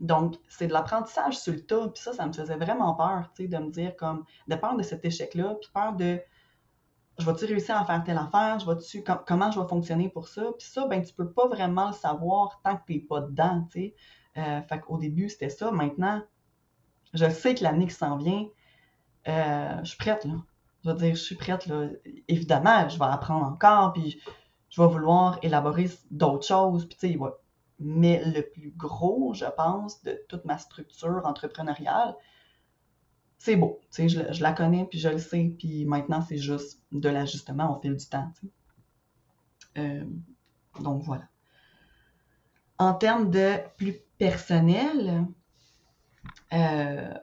[0.00, 1.88] Donc, c'est de l'apprentissage sur le tas.
[1.88, 4.76] Puis ça, ça me faisait vraiment peur, tu sais, de me dire comme, de peur
[4.76, 6.20] de cet échec-là, puis peur de,
[7.18, 10.42] je vais-tu réussir à faire telle affaire, je vais-tu, comment je vais fonctionner pour ça?
[10.58, 13.66] Puis ça, ben, tu peux pas vraiment le savoir tant que tu n'es pas dedans,
[13.70, 13.94] tu sais.
[14.38, 15.70] Euh, fait qu'au début, c'était ça.
[15.70, 16.22] Maintenant,
[17.12, 18.46] je sais que l'année qui s'en vient,
[19.28, 20.34] euh, je suis prête, là.
[20.82, 21.88] Je veux dire, je suis prête, là.
[22.26, 24.18] Évidemment, je vais apprendre encore, puis
[24.70, 27.39] je vais vouloir élaborer d'autres choses, puis tu sais, va
[27.80, 32.14] mais le plus gros, je pense, de toute ma structure entrepreneuriale,
[33.38, 33.80] c'est beau.
[33.96, 37.80] Je, je la connais, puis je le sais, puis maintenant, c'est juste de l'ajustement au
[37.80, 38.30] fil du temps.
[39.78, 40.04] Euh,
[40.80, 41.24] donc voilà.
[42.78, 45.26] En termes de plus personnel,
[46.52, 47.14] euh,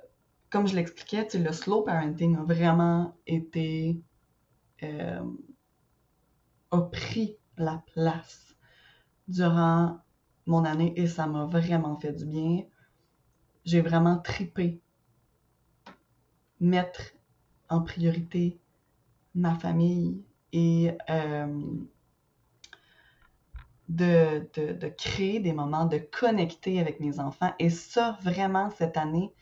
[0.50, 4.02] comme je l'expliquais, le slow parenting a vraiment été
[4.84, 5.24] euh,
[6.72, 8.56] a pris la place
[9.28, 10.00] durant
[10.48, 12.64] mon année et ça m'a vraiment fait du bien.
[13.66, 14.82] J'ai vraiment tripé
[16.60, 17.14] mettre
[17.70, 18.60] en priorité
[19.36, 20.24] ma famille
[20.54, 21.62] et euh,
[23.90, 27.54] de, de, créer des moments de connecter avec mes enfants.
[27.60, 29.34] Et ça, vraiment, cette année,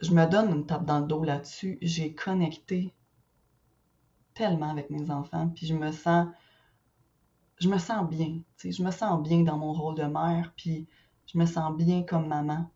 [0.00, 1.78] je me donne une tape dans le dos là-dessus.
[1.80, 2.94] J'ai connecté
[4.34, 6.28] tellement avec mes enfants, puis je me sens
[7.64, 10.86] je me sens bien, je me sens bien dans mon rôle de mère, puis
[11.24, 12.70] je me sens bien comme maman.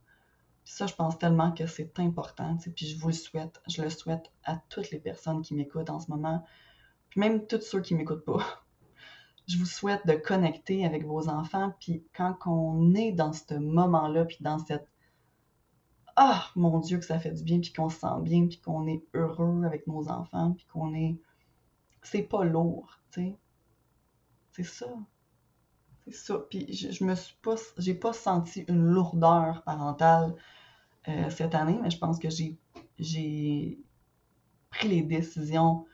[0.64, 4.32] ça, je pense tellement que c'est important, puis je vous le souhaite, je le souhaite
[4.44, 6.42] à toutes les personnes qui m'écoutent en ce moment,
[7.10, 8.42] puis même tous ceux qui m'écoutent pas.
[9.46, 14.24] Je vous souhaite de connecter avec vos enfants, puis quand on est dans ce moment-là,
[14.24, 14.88] puis dans cette
[16.16, 18.86] ah, mon Dieu, que ça fait du bien, puis qu'on se sent bien, puis qu'on
[18.86, 21.20] est heureux avec nos enfants, puis qu'on est.
[22.02, 23.38] C'est pas lourd, tu sais.
[24.58, 24.86] C'est ça.
[26.04, 26.38] C'est ça.
[26.50, 27.54] Puis je, je, me suis pas.
[27.76, 30.34] J'ai pas senti une lourdeur parentale
[31.06, 33.78] euh, cette année, mais je pense que j'ai,
[34.70, 35.86] pris les décisions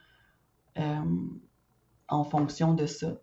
[0.79, 1.27] euh,
[2.07, 3.13] en fonction de ça.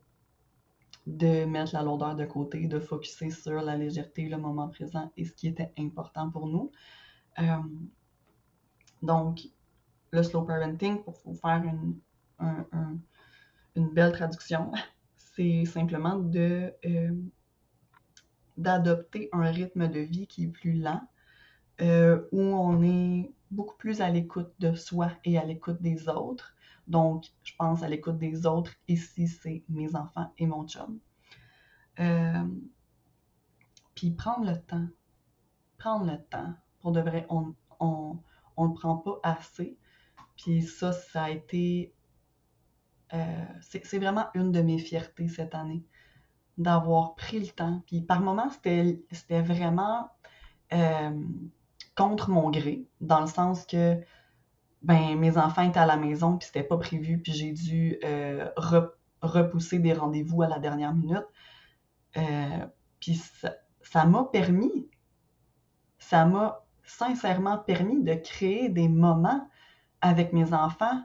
[1.09, 5.25] De mettre la lourdeur de côté, de focuser sur la légèreté, le moment présent et
[5.25, 6.71] ce qui était important pour nous.
[7.41, 7.59] Euh,
[9.03, 9.41] donc,
[10.13, 11.99] le slow parenting, pour vous faire une,
[13.75, 14.71] une belle traduction,
[15.35, 17.13] c'est simplement de euh,
[18.57, 21.01] d'adopter un rythme de vie qui est plus lent,
[21.81, 26.55] euh, où on est beaucoup plus à l'écoute de soi et à l'écoute des autres.
[26.87, 28.73] Donc, je pense à l'écoute des autres.
[28.89, 30.99] Ici, c'est mes enfants et mon chum.
[32.01, 32.47] Euh,
[33.95, 34.87] puis prendre le temps.
[35.79, 36.55] Prendre le temps.
[36.81, 37.55] Pour de vrai, on
[38.59, 39.79] ne le prend pas assez.
[40.37, 41.95] Puis ça, ça a été
[43.15, 45.85] euh, c'est vraiment une de mes fiertés cette année,
[46.57, 47.83] d'avoir pris le temps.
[47.87, 50.11] Puis par moments, c'était vraiment
[50.73, 51.11] euh,
[51.95, 54.01] contre mon gré, dans le sens que
[54.83, 58.49] ben, mes enfants étaient à la maison, puis c'était pas prévu, puis j'ai dû euh,
[59.21, 61.27] repousser des rendez-vous à la dernière minute.
[62.99, 63.21] puis
[63.83, 64.89] ça m'a permis,
[65.99, 69.49] ça m'a sincèrement permis de créer des moments
[70.01, 71.03] avec mes enfants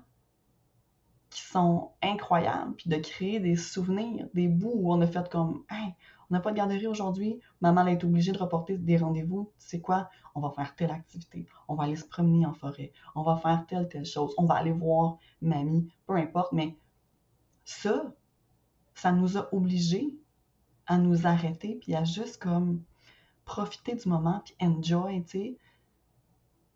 [1.38, 5.64] qui sont incroyables, puis de créer des souvenirs, des bouts où on a fait comme
[5.70, 5.94] Hey,
[6.32, 9.68] on n'a pas de garderie aujourd'hui, maman a été obligée de reporter des rendez-vous, tu
[9.68, 13.22] sais quoi, on va faire telle activité, on va aller se promener en forêt, on
[13.22, 16.76] va faire telle, telle chose, on va aller voir mamie, peu importe, mais
[17.66, 18.12] ça,
[18.96, 20.18] ça nous a obligés
[20.88, 22.82] à nous arrêter, puis à juste comme
[23.46, 25.58] profiter du moment, puis enjoy, tu sais.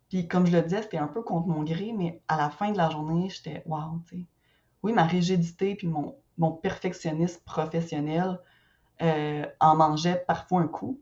[0.08, 2.70] Puis comme je le disais, c'était un peu contre mon gré, mais à la fin
[2.70, 4.26] de la journée, j'étais wow, tu sais
[4.82, 8.40] oui, ma rigidité puis mon, mon perfectionnisme professionnel
[9.00, 11.00] euh, en mangeait parfois un coup.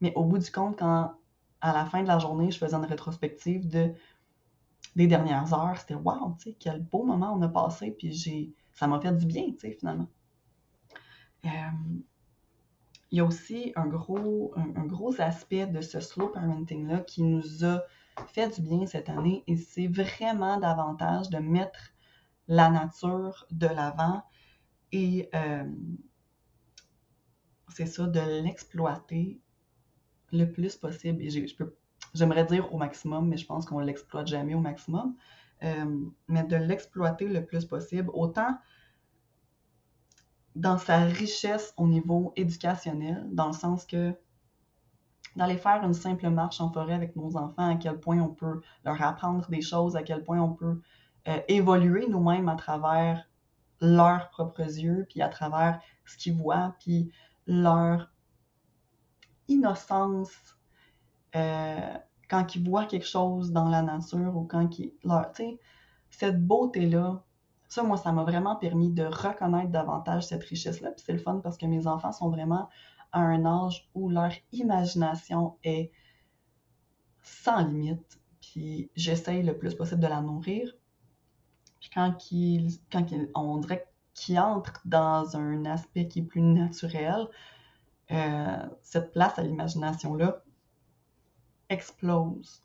[0.00, 1.14] Mais au bout du compte, quand
[1.60, 3.92] à la fin de la journée, je faisais une rétrospective de
[4.96, 8.52] des dernières heures, c'était wow, tu sais, quel beau moment on a passé, puis j'ai
[8.72, 10.08] ça m'a fait du bien, tu sais, finalement.
[11.44, 11.48] Euh,
[13.10, 17.64] il y a aussi un gros, un, gros aspect de ce slow parenting-là qui nous
[17.64, 17.82] a
[18.28, 21.92] fait du bien cette année, et c'est vraiment davantage de mettre
[22.50, 24.24] la nature de l'avant
[24.90, 25.64] et euh,
[27.68, 29.40] c'est ça, de l'exploiter
[30.32, 31.22] le plus possible.
[31.22, 31.30] Et
[32.12, 35.14] j'aimerais dire au maximum, mais je pense qu'on ne l'exploite jamais au maximum.
[35.62, 38.58] Euh, mais de l'exploiter le plus possible, autant
[40.56, 44.12] dans sa richesse au niveau éducationnel, dans le sens que
[45.36, 48.60] d'aller faire une simple marche en forêt avec nos enfants, à quel point on peut
[48.84, 50.80] leur apprendre des choses, à quel point on peut
[51.28, 53.28] euh, évoluer nous-mêmes à travers
[53.80, 57.10] leurs propres yeux, puis à travers ce qu'ils voient, puis
[57.46, 58.10] leur
[59.48, 60.30] innocence
[61.36, 61.98] euh,
[62.28, 64.92] quand ils voient quelque chose dans la nature ou quand ils...
[65.04, 65.32] Leur,
[66.10, 67.24] cette beauté-là,
[67.68, 70.90] ça, moi, ça m'a vraiment permis de reconnaître davantage cette richesse-là.
[70.90, 72.68] Puis c'est le fun parce que mes enfants sont vraiment
[73.12, 75.92] à un âge où leur imagination est
[77.22, 78.20] sans limite.
[78.40, 80.72] Puis j'essaye le plus possible de la nourrir.
[81.80, 82.14] Puis quand,
[83.34, 87.26] on dirait qu'il entre dans un aspect qui est plus naturel,
[88.10, 90.42] euh, cette place à l'imagination-là
[91.68, 92.62] explose.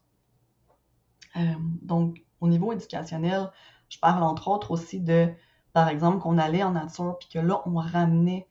[1.38, 3.52] Euh, donc, au niveau éducationnel,
[3.90, 5.32] je parle entre autres aussi de,
[5.74, 8.48] par exemple, qu'on allait en nature, puis que là, on ramenait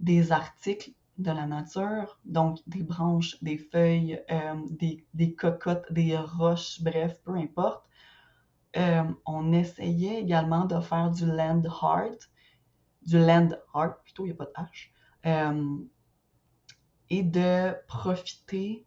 [0.00, 4.54] des articles de la nature, donc des branches, des feuilles, euh,
[5.14, 7.84] des, cocottes, des roches, bref, peu importe.
[8.76, 12.10] Euh, on essayait également de faire du land art,
[13.02, 14.90] du land art plutôt, il n'y a pas de H,
[15.26, 15.78] euh,
[17.08, 18.86] et de profiter,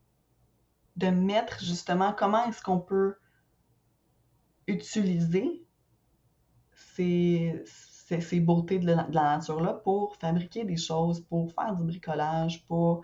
[0.96, 3.16] de mettre justement comment est-ce qu'on peut
[4.68, 5.66] utiliser
[6.72, 13.04] ces, ces, beautés de la, nature-là pour fabriquer des choses, pour faire du bricolage, pour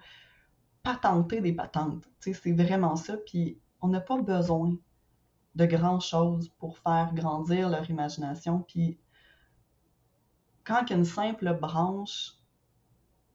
[0.83, 2.07] patenter des patentes.
[2.19, 3.17] C'est vraiment ça.
[3.17, 4.75] Puis on n'a pas besoin
[5.55, 8.59] de grandes choses pour faire grandir leur imagination.
[8.67, 8.97] Puis
[10.63, 12.33] quand une simple branche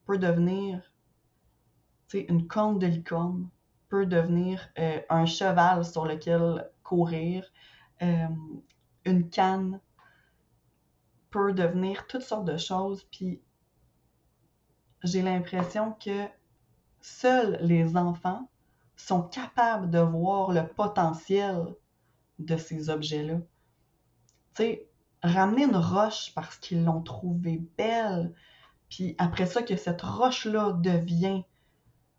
[0.05, 0.83] peut devenir
[2.13, 3.49] une corne de licorne,
[3.89, 7.45] peut devenir euh, un cheval sur lequel courir,
[8.03, 8.27] euh,
[9.05, 9.81] une canne
[11.31, 13.41] peut devenir toutes sortes de choses, puis
[15.05, 16.27] j'ai l'impression que
[17.01, 18.49] seuls les enfants
[18.97, 21.75] sont capables de voir le potentiel
[22.45, 23.39] de ces objets-là.
[24.55, 24.89] Tu sais,
[25.23, 28.35] ramener une roche parce qu'ils l'ont trouvée belle,
[28.89, 31.45] puis après ça, que cette roche-là devient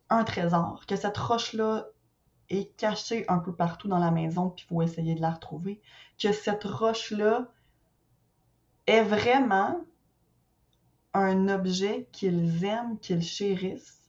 [0.09, 1.88] un trésor, que cette roche-là
[2.49, 5.82] est cachée un peu partout dans la maison, puis il faut essayer de la retrouver,
[6.17, 7.47] que cette roche-là
[8.88, 9.80] est vraiment
[11.13, 14.01] un objet qu'ils aiment, qu'ils chérissent,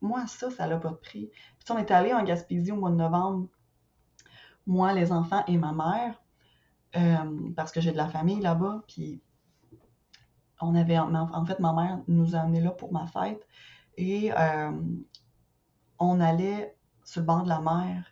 [0.00, 1.30] moi, ça, ça n'a pas de prix.
[1.58, 3.48] Puis on est allé en Gaspésie au mois de novembre,
[4.68, 6.22] moi, les enfants et ma mère,
[6.96, 9.20] euh, parce que j'ai de la famille là-bas, puis
[10.60, 13.44] on avait, en fait, ma mère nous a amenés là pour ma fête,
[13.96, 14.72] et euh,
[15.98, 18.04] on allait sur le bord de la mer,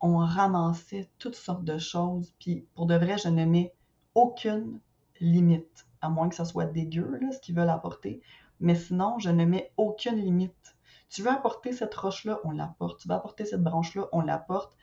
[0.00, 3.72] on ramassait toutes sortes de choses, puis pour de vrai, je ne mets
[4.14, 4.80] aucune
[5.20, 8.20] limite, à moins que ça soit dégueu, là, ce qu'ils veulent apporter.
[8.60, 10.76] Mais sinon, je ne mets aucune limite.
[11.08, 13.00] Tu veux apporter cette roche-là, on l'apporte.
[13.00, 14.76] Tu veux apporter cette branche-là, on l'apporte.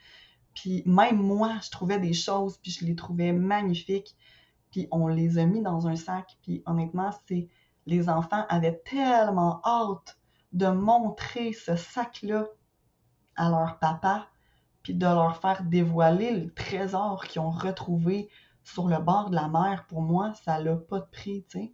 [0.54, 4.16] Puis même moi, je trouvais des choses, puis je les trouvais magnifiques.
[4.70, 6.36] Puis on les a mis dans un sac.
[6.42, 7.48] Puis honnêtement, c'est
[7.86, 10.18] les enfants avaient tellement hâte
[10.52, 12.46] de montrer ce sac-là
[13.36, 14.28] à leur papa,
[14.82, 18.28] puis de leur faire dévoiler le trésor qu'ils ont retrouvé
[18.64, 21.72] sur le bord de la mer, pour moi, ça n'a pas de prix, tu sais.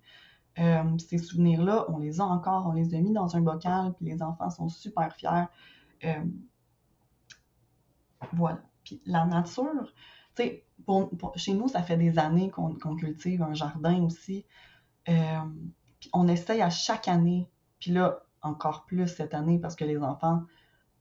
[0.59, 4.07] Euh, ces souvenirs-là, on les a encore, on les a mis dans un bocal, puis
[4.07, 5.45] les enfants sont super fiers.
[6.05, 6.25] Euh,
[8.33, 8.61] voilà.
[8.89, 9.93] Puis la nature,
[10.35, 10.65] tu sais,
[11.37, 14.47] chez nous, ça fait des années qu'on cultive un jardin aussi.
[15.11, 15.41] Euh,
[16.01, 19.99] puis on essaye à chaque année, puis là, encore plus cette année parce que les
[19.99, 20.43] enfants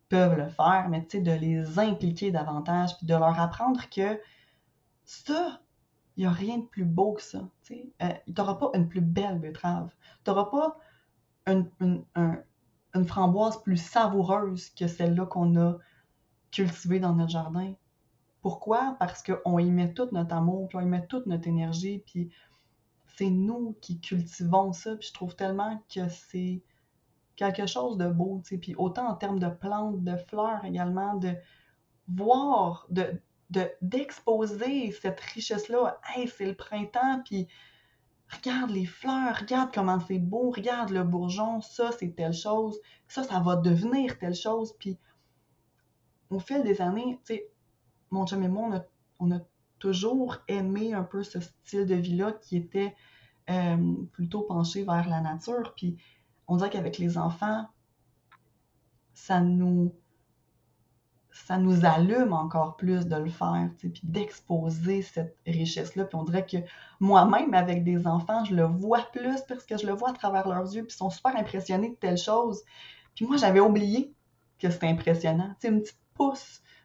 [0.10, 4.20] peuvent le faire, mais tu sais, de les impliquer davantage, puis de leur apprendre que
[5.06, 5.62] ça,
[6.18, 7.48] il n'y a rien de plus beau que ça.
[7.64, 7.94] Tu
[8.28, 9.92] n'auras euh, pas une plus belle betterave.
[10.26, 10.78] Tu n'auras pas
[11.46, 15.78] une, une, framboise plus savoureuse que celle-là qu'on a
[16.58, 17.74] cultivée dans notre jardin.
[18.42, 18.96] Pourquoi?
[19.00, 22.32] Parce qu'on y met tout notre amour, puis on y met toute notre énergie, puis
[23.16, 26.64] c'est nous qui cultivons ça, puis je trouve tellement que c'est
[27.36, 31.36] quelque chose de beau, tu puis autant en termes de plantes, de fleurs également, de
[32.08, 33.22] voir, de,
[33.84, 36.00] d'exposer cette richesse-là.
[36.16, 37.48] Hey, c'est le printemps, puis
[38.30, 43.22] regarde les fleurs, regarde comment c'est beau, regarde le bourgeon, ça c'est telle chose, ça
[43.22, 44.74] ça va devenir telle chose.
[44.80, 44.98] Puis
[46.30, 47.50] au fil des années, tu sais,
[48.12, 48.86] mon chum et moi,
[49.20, 49.40] on a,
[49.80, 52.96] toujours aimé un peu ce style de vie-là qui était
[53.52, 55.76] euh, plutôt penché vers la nature.
[55.76, 55.98] Puis
[56.48, 57.68] on dirait qu'avec les enfants,
[59.14, 59.94] ça nous
[61.46, 66.06] ça nous allume encore plus de le faire, puis d'exposer cette richesse-là.
[66.06, 66.58] Puis on dirait que
[67.00, 70.48] moi-même, avec des enfants, je le vois plus parce que je le vois à travers
[70.48, 72.64] leurs yeux, puis ils sont super impressionnés de telle chose.
[73.16, 74.14] Puis moi, j'avais oublié
[74.60, 75.50] que c'était impressionnant.
[75.60, 76.00] Tu sais, une petite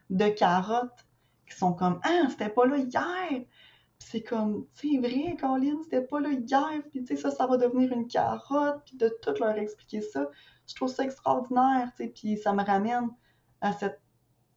[0.09, 1.05] de carottes
[1.47, 3.45] qui sont comme Ah, c'était pas là hier!
[3.99, 7.55] C'est comme, c'est vrai, Colin, c'était pas là hier, puis tu sais, ça, ça va
[7.55, 10.29] devenir une carotte, puis de tout leur expliquer ça.
[10.67, 13.09] Je trouve ça extraordinaire, tu sais, puis ça me ramène
[13.61, 14.01] à cette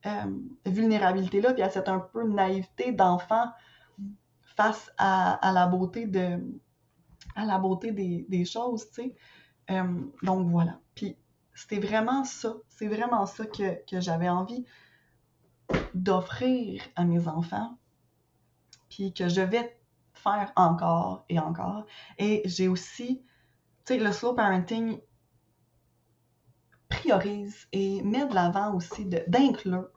[0.07, 3.47] euh, vulnérabilité-là, puis à cette un peu naïveté d'enfant
[4.57, 6.41] face à, la beauté de
[7.35, 9.13] à la beauté des, choses, tu.
[9.71, 10.81] Euh, donc voilà.
[10.95, 11.17] Puis
[11.57, 14.65] c'était vraiment ça, c'est vraiment ça que, j'avais envie
[15.95, 17.79] d'offrir à mes enfants,
[18.91, 19.81] puis que je vais
[20.13, 21.87] faire encore et encore.
[22.19, 23.23] Et j'ai aussi,
[23.87, 25.01] tu sais, le slow parenting
[26.89, 29.89] priorise et met de l'avant aussi d'inclure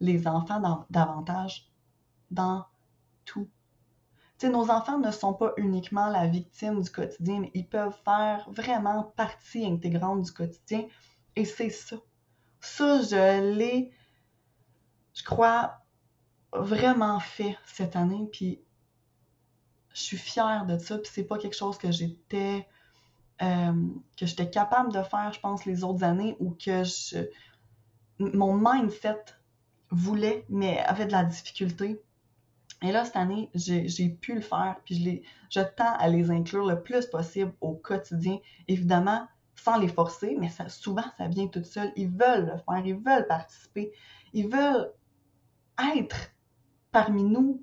[0.00, 1.70] les enfants davantage
[2.30, 2.66] dans
[3.24, 3.48] tout.
[4.42, 9.04] Nos enfants ne sont pas uniquement la victime du quotidien, mais ils peuvent faire vraiment
[9.16, 10.86] partie intégrante du quotidien.
[11.34, 11.96] Et c'est ça.
[12.60, 13.90] Ça, je l'ai,
[15.14, 15.78] je crois,
[16.52, 18.28] vraiment fait cette année.
[18.32, 18.60] Puis
[19.94, 20.98] je suis fière de ça.
[20.98, 22.66] Puis c'est pas quelque chose que j'étais
[23.42, 26.84] euh, que j'étais capable de faire, je pense, les autres années ou que
[28.20, 29.24] mon mindset
[29.90, 32.00] voulait, mais avait de la difficulté.
[32.84, 36.66] Et là, cette année, j'ai pu le faire, puis je, je tends à les inclure
[36.66, 38.38] le plus possible au quotidien.
[38.68, 39.26] Évidemment,
[39.56, 41.90] sans les forcer, mais souvent, ça vient tout seul.
[41.96, 43.90] Ils veulent le faire, ils veulent participer,
[44.34, 44.92] ils veulent
[45.96, 46.30] être
[46.92, 47.62] parmi nous.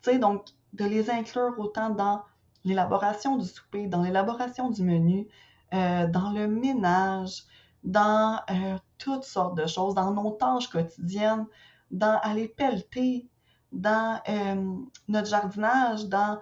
[0.00, 2.22] Tu sais, donc, de les inclure autant dans
[2.64, 5.28] l'élaboration du souper, dans l'élaboration du menu,
[5.74, 7.42] euh, dans le ménage,
[7.84, 11.46] dans euh, toutes sortes de choses, dans nos tâches quotidiennes,
[11.90, 13.28] dans aller pelleter,
[13.72, 14.76] dans euh,
[15.08, 16.38] notre jardinage, dans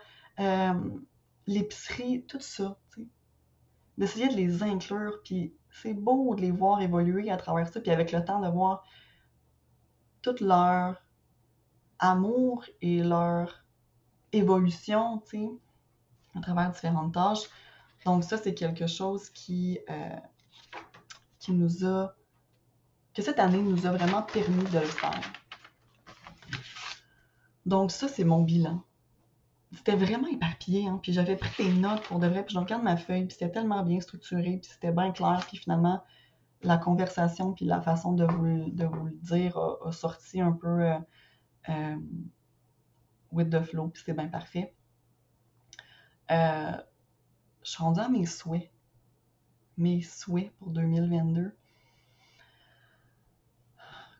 [1.46, 2.78] l'épicerie, tout ça.
[3.98, 7.90] D'essayer de les inclure, puis c'est beau de les voir évoluer à travers ça, puis
[7.90, 8.84] avec le temps de voir
[10.22, 11.02] tout leur
[11.98, 13.64] amour et leur
[14.32, 15.22] évolution,
[16.34, 17.48] à travers différentes tâches.
[18.04, 20.16] Donc ça, c'est quelque chose qui, euh,
[21.38, 22.14] qui nous a,
[23.14, 25.20] que cette année nous a vraiment permis de le faire.
[27.66, 28.82] Donc ça, c'est mon bilan.
[29.72, 30.98] C'était vraiment éparpillé, hein?
[31.00, 33.52] puis j'avais pris des notes pour de vrai, puis je regarde ma feuille, puis c'était
[33.52, 36.02] tellement bien structuré, puis c'était bien clair, puis finalement,
[36.62, 40.98] la conversation, puis la façon de vous, le dire a, sorti un peu euh,
[41.68, 41.96] euh,
[43.30, 44.74] with the flow, puis c'est bien parfait.
[46.30, 46.72] Euh,
[47.62, 48.70] je suis rendue à mes souhaits.
[49.76, 51.52] Mes souhaits pour 2022.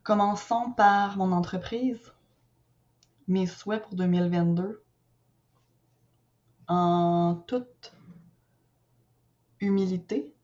[0.03, 2.13] Commençons par mon entreprise.
[3.31, 4.85] Mes souhaits pour 2022.
[6.67, 7.95] En toute
[9.61, 10.35] humilité,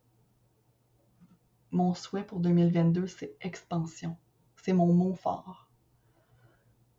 [1.73, 4.17] mon souhait pour 2022, c'est expansion.
[4.63, 5.69] C'est mon mot fort.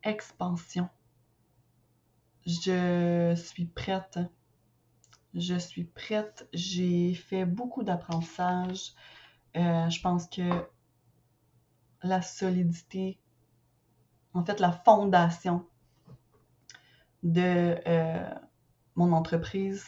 [0.04, 0.88] Expansion.
[2.46, 4.18] Je suis prête
[5.34, 6.48] je suis prête.
[6.52, 8.92] J'ai fait beaucoup d'apprentissage.
[9.56, 10.68] Euh, je pense que
[12.02, 13.18] la solidité,
[14.34, 15.66] en fait, la fondation
[17.22, 18.34] de euh,
[18.94, 19.84] mon entreprise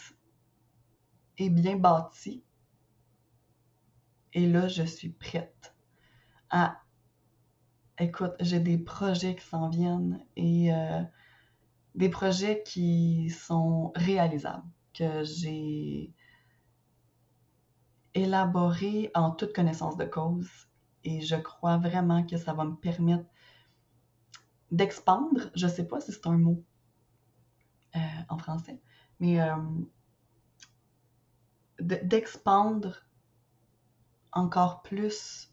[1.39, 2.45] est bien bâtie.
[4.33, 5.75] Et là, je suis prête
[6.51, 6.81] à...
[7.99, 11.03] Écoute, j'ai des projets qui s'en viennent et euh,
[11.95, 14.65] des projets qui sont réalisables
[14.95, 16.15] que j'ai
[18.15, 20.49] élaboré en toute connaissance de cause
[21.05, 23.25] et je crois vraiment que ça va me permettre
[24.71, 26.63] d'expandre, je ne sais pas si c'est un mot
[28.29, 28.81] en français,
[29.19, 29.57] mais euh,
[31.81, 33.05] d'expandre
[34.33, 35.53] encore plus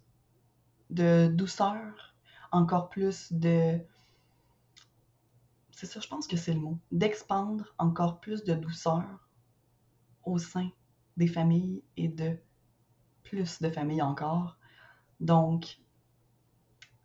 [0.89, 2.15] de douceur,
[2.51, 3.79] encore plus de...
[5.71, 6.79] C'est ça, je pense que c'est le mot.
[6.91, 9.29] D'expandre encore plus de douceur
[10.23, 10.69] au sein
[11.17, 12.37] des familles et de
[13.23, 14.57] plus de familles encore.
[15.19, 15.79] Donc,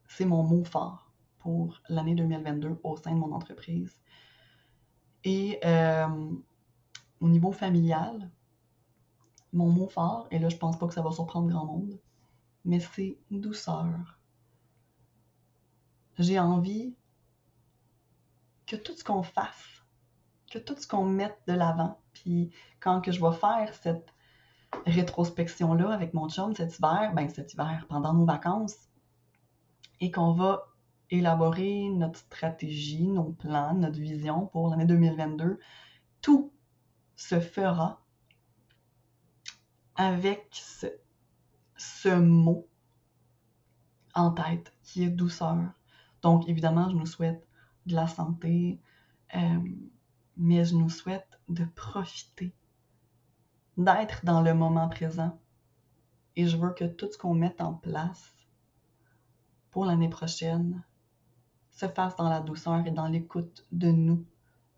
[0.08, 4.00] c'est mon mot fort pour l'année 2022 au sein de mon entreprise.
[5.24, 6.32] Et euh,
[7.20, 8.30] au niveau familial,
[9.52, 12.00] mon mot fort, et là je pense pas que ça va surprendre grand monde,
[12.64, 14.18] mais c'est douceur.
[16.18, 16.94] J'ai envie
[18.66, 19.84] que tout ce qu'on fasse,
[20.50, 22.50] que tout ce qu'on mette de l'avant, puis
[22.80, 24.12] quand que je vais faire cette
[24.86, 28.88] rétrospection-là avec mon chum cet hiver, ben cet hiver, pendant nos vacances,
[30.00, 30.71] et qu'on va
[31.12, 35.60] élaborer notre stratégie, nos plans, notre vision pour l'année 2022,
[36.22, 36.50] tout
[37.16, 38.02] se fera
[39.94, 40.48] avec
[41.76, 42.66] ce, mot
[44.14, 45.58] en tête qui est douceur.
[46.22, 47.46] Donc, évidemment, je nous souhaite
[47.84, 48.80] de la santé,
[49.34, 49.60] euh,
[50.38, 52.54] mais je nous souhaite de profiter,
[53.76, 55.38] d'être dans le moment présent.
[56.36, 58.32] Et je veux que tout ce qu'on mette en place
[59.70, 60.82] pour l'année prochaine
[61.72, 64.24] se fasse dans la douceur et dans l'écoute de nous,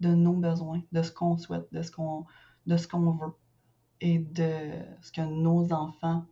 [0.00, 2.24] de nos besoins, de ce qu'on souhaite, de ce qu'on,
[2.66, 3.34] de ce qu'on veut
[4.00, 4.70] et de
[5.00, 6.24] ce que nos enfants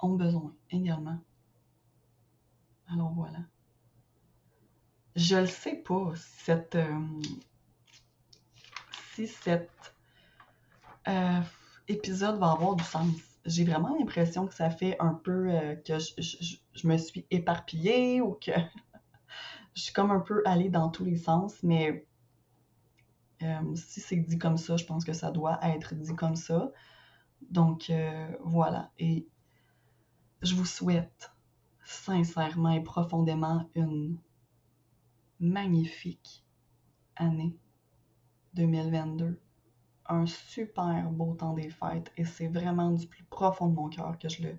[0.00, 1.18] ont besoin également.
[2.88, 3.38] Alors voilà.
[5.16, 7.00] Je ne sais pas, cette, euh,
[9.14, 9.70] si cet
[11.06, 11.40] euh,
[11.88, 13.14] épisode va avoir du sens.
[13.46, 18.32] J'ai vraiment l'impression que ça fait un peu euh, que je, me suis éparpillée ou
[18.32, 18.52] que
[19.74, 22.06] je suis comme un peu allée dans tous les sens, mais
[23.42, 26.72] Euh, si c'est dit comme ça, je pense que ça doit être dit comme ça.
[27.50, 28.92] Donc euh, voilà.
[28.98, 29.28] Et
[30.42, 31.32] je vous souhaite
[31.84, 34.18] sincèrement et profondément une
[35.40, 36.44] magnifique
[37.16, 37.56] année
[38.54, 39.40] 2022.
[40.06, 44.18] Un super beau temps des fêtes et c'est vraiment du plus profond de mon cœur
[44.18, 44.58] que je, le,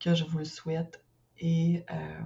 [0.00, 1.04] que je vous le souhaite.
[1.38, 2.22] Et euh,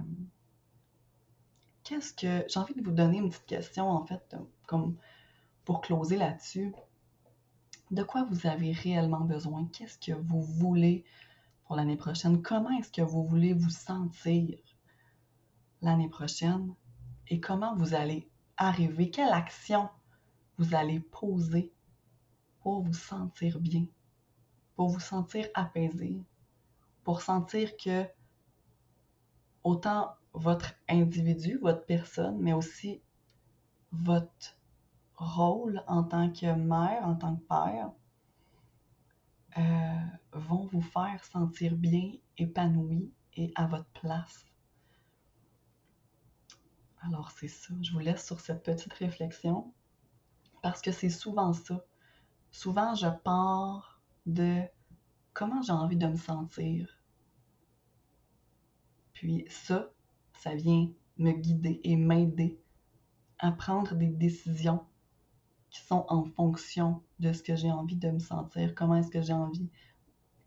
[1.91, 2.45] qu'est-ce que.
[2.47, 4.35] J'ai envie de vous donner une petite question en fait,
[4.65, 4.95] comme
[5.65, 6.73] pour closer là-dessus.
[7.91, 9.67] De quoi vous avez réellement besoin?
[9.73, 11.03] Qu'est-ce que vous voulez
[11.65, 12.41] pour l'année prochaine?
[12.41, 14.57] Comment est-ce que vous voulez vous sentir
[15.81, 16.73] l'année prochaine?
[17.27, 19.09] Et comment vous allez arriver?
[19.09, 19.89] Quelle action
[20.57, 21.73] vous allez poser
[22.61, 23.85] pour vous sentir bien,
[24.75, 26.23] pour vous sentir apaisé,
[27.03, 28.05] pour sentir que
[29.63, 33.01] autant votre individu, votre personne, mais aussi
[33.91, 34.57] votre
[35.15, 37.91] rôle en tant que mère, en tant que père,
[39.57, 39.99] euh,
[40.33, 44.45] vont vous faire sentir bien, épanoui et à votre place.
[47.01, 49.73] Alors c'est ça, je vous laisse sur cette petite réflexion
[50.61, 51.83] parce que c'est souvent ça.
[52.51, 54.61] Souvent je pars de
[55.33, 56.87] comment j'ai envie de me sentir.
[59.13, 59.91] Puis ça,
[60.41, 62.59] ça vient me guider et m'aider
[63.37, 64.83] à prendre des décisions
[65.69, 69.21] qui sont en fonction de ce que j'ai envie de me sentir, comment est-ce que
[69.21, 69.69] j'ai envie,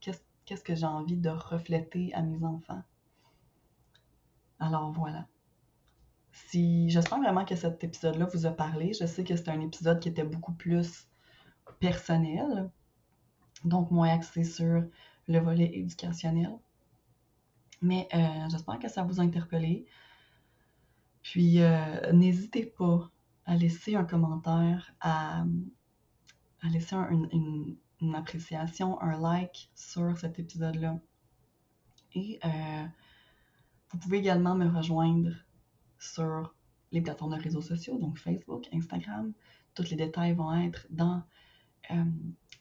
[0.01, 2.83] qu'est-ce que j'ai envie de refléter à mes enfants.
[4.59, 5.29] Alors voilà.
[6.33, 8.93] Si j'espère vraiment que cet épisode-là vous a parlé.
[8.93, 11.09] Je sais que c'est un épisode qui était beaucoup plus
[11.79, 12.69] personnel,
[13.65, 14.83] donc moins axé sur
[15.29, 16.59] le volet éducationnel.
[17.85, 19.85] Mais euh, j'espère que ça vous a interpellé.
[21.23, 23.11] Puis euh, n'hésitez pas
[23.45, 25.45] à laisser un commentaire, à,
[26.63, 27.77] laisser une,
[28.15, 30.99] appréciation, un like sur cet épisode-là.
[32.15, 32.87] Et euh,
[33.91, 35.33] vous pouvez également me rejoindre
[35.99, 36.55] sur
[36.91, 39.35] les plateformes de réseaux sociaux, donc Facebook, Instagram.
[39.75, 41.23] Tous les détails vont être dans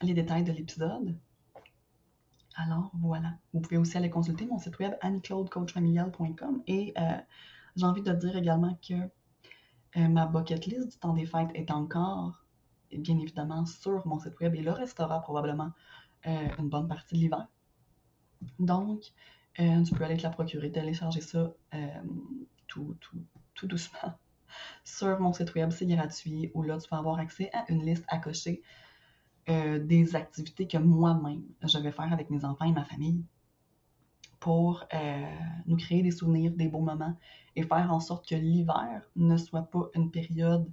[0.01, 1.17] les détails de l'épisode.
[2.55, 3.33] Alors voilà.
[3.53, 7.17] Vous pouvez aussi aller consulter mon site web annieclaudecoachfamilial.com et euh,
[7.75, 11.71] j'ai envie de dire également que euh, ma bucket list du temps des fêtes est
[11.71, 12.45] encore,
[12.91, 15.71] bien évidemment, sur mon site web et le restera probablement
[16.27, 17.47] euh, une bonne partie de l'hiver.
[18.59, 19.01] Donc,
[19.55, 21.53] tu peux aller te la procurer, télécharger ça
[22.67, 23.17] tout, tout,
[23.53, 24.17] tout doucement
[24.83, 28.05] sur mon site web, c'est gratuit, où là, tu vas avoir accès à une liste
[28.07, 28.61] à cocher
[29.47, 33.23] des activités que moi-même, je vais faire avec mes enfants et ma famille
[34.39, 34.85] pour
[35.65, 37.17] nous créer des souvenirs, des beaux moments
[37.55, 40.69] et faire en sorte que l'hiver ne soit pas une période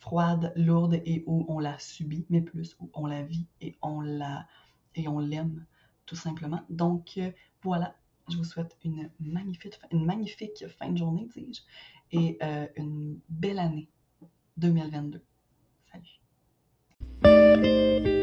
[0.00, 4.00] froide, lourde et où on la subit, mais plus où on la vit et on
[4.00, 4.46] la
[4.94, 5.64] et on l'aime
[6.06, 6.60] tout simplement.
[6.68, 7.30] Donc euh,
[7.62, 7.94] voilà,
[8.28, 11.62] je vous souhaite une magnifique, une magnifique fin de journée, dis-je,
[12.12, 13.88] et euh, une belle année
[14.56, 15.22] 2022.
[17.56, 18.19] thank you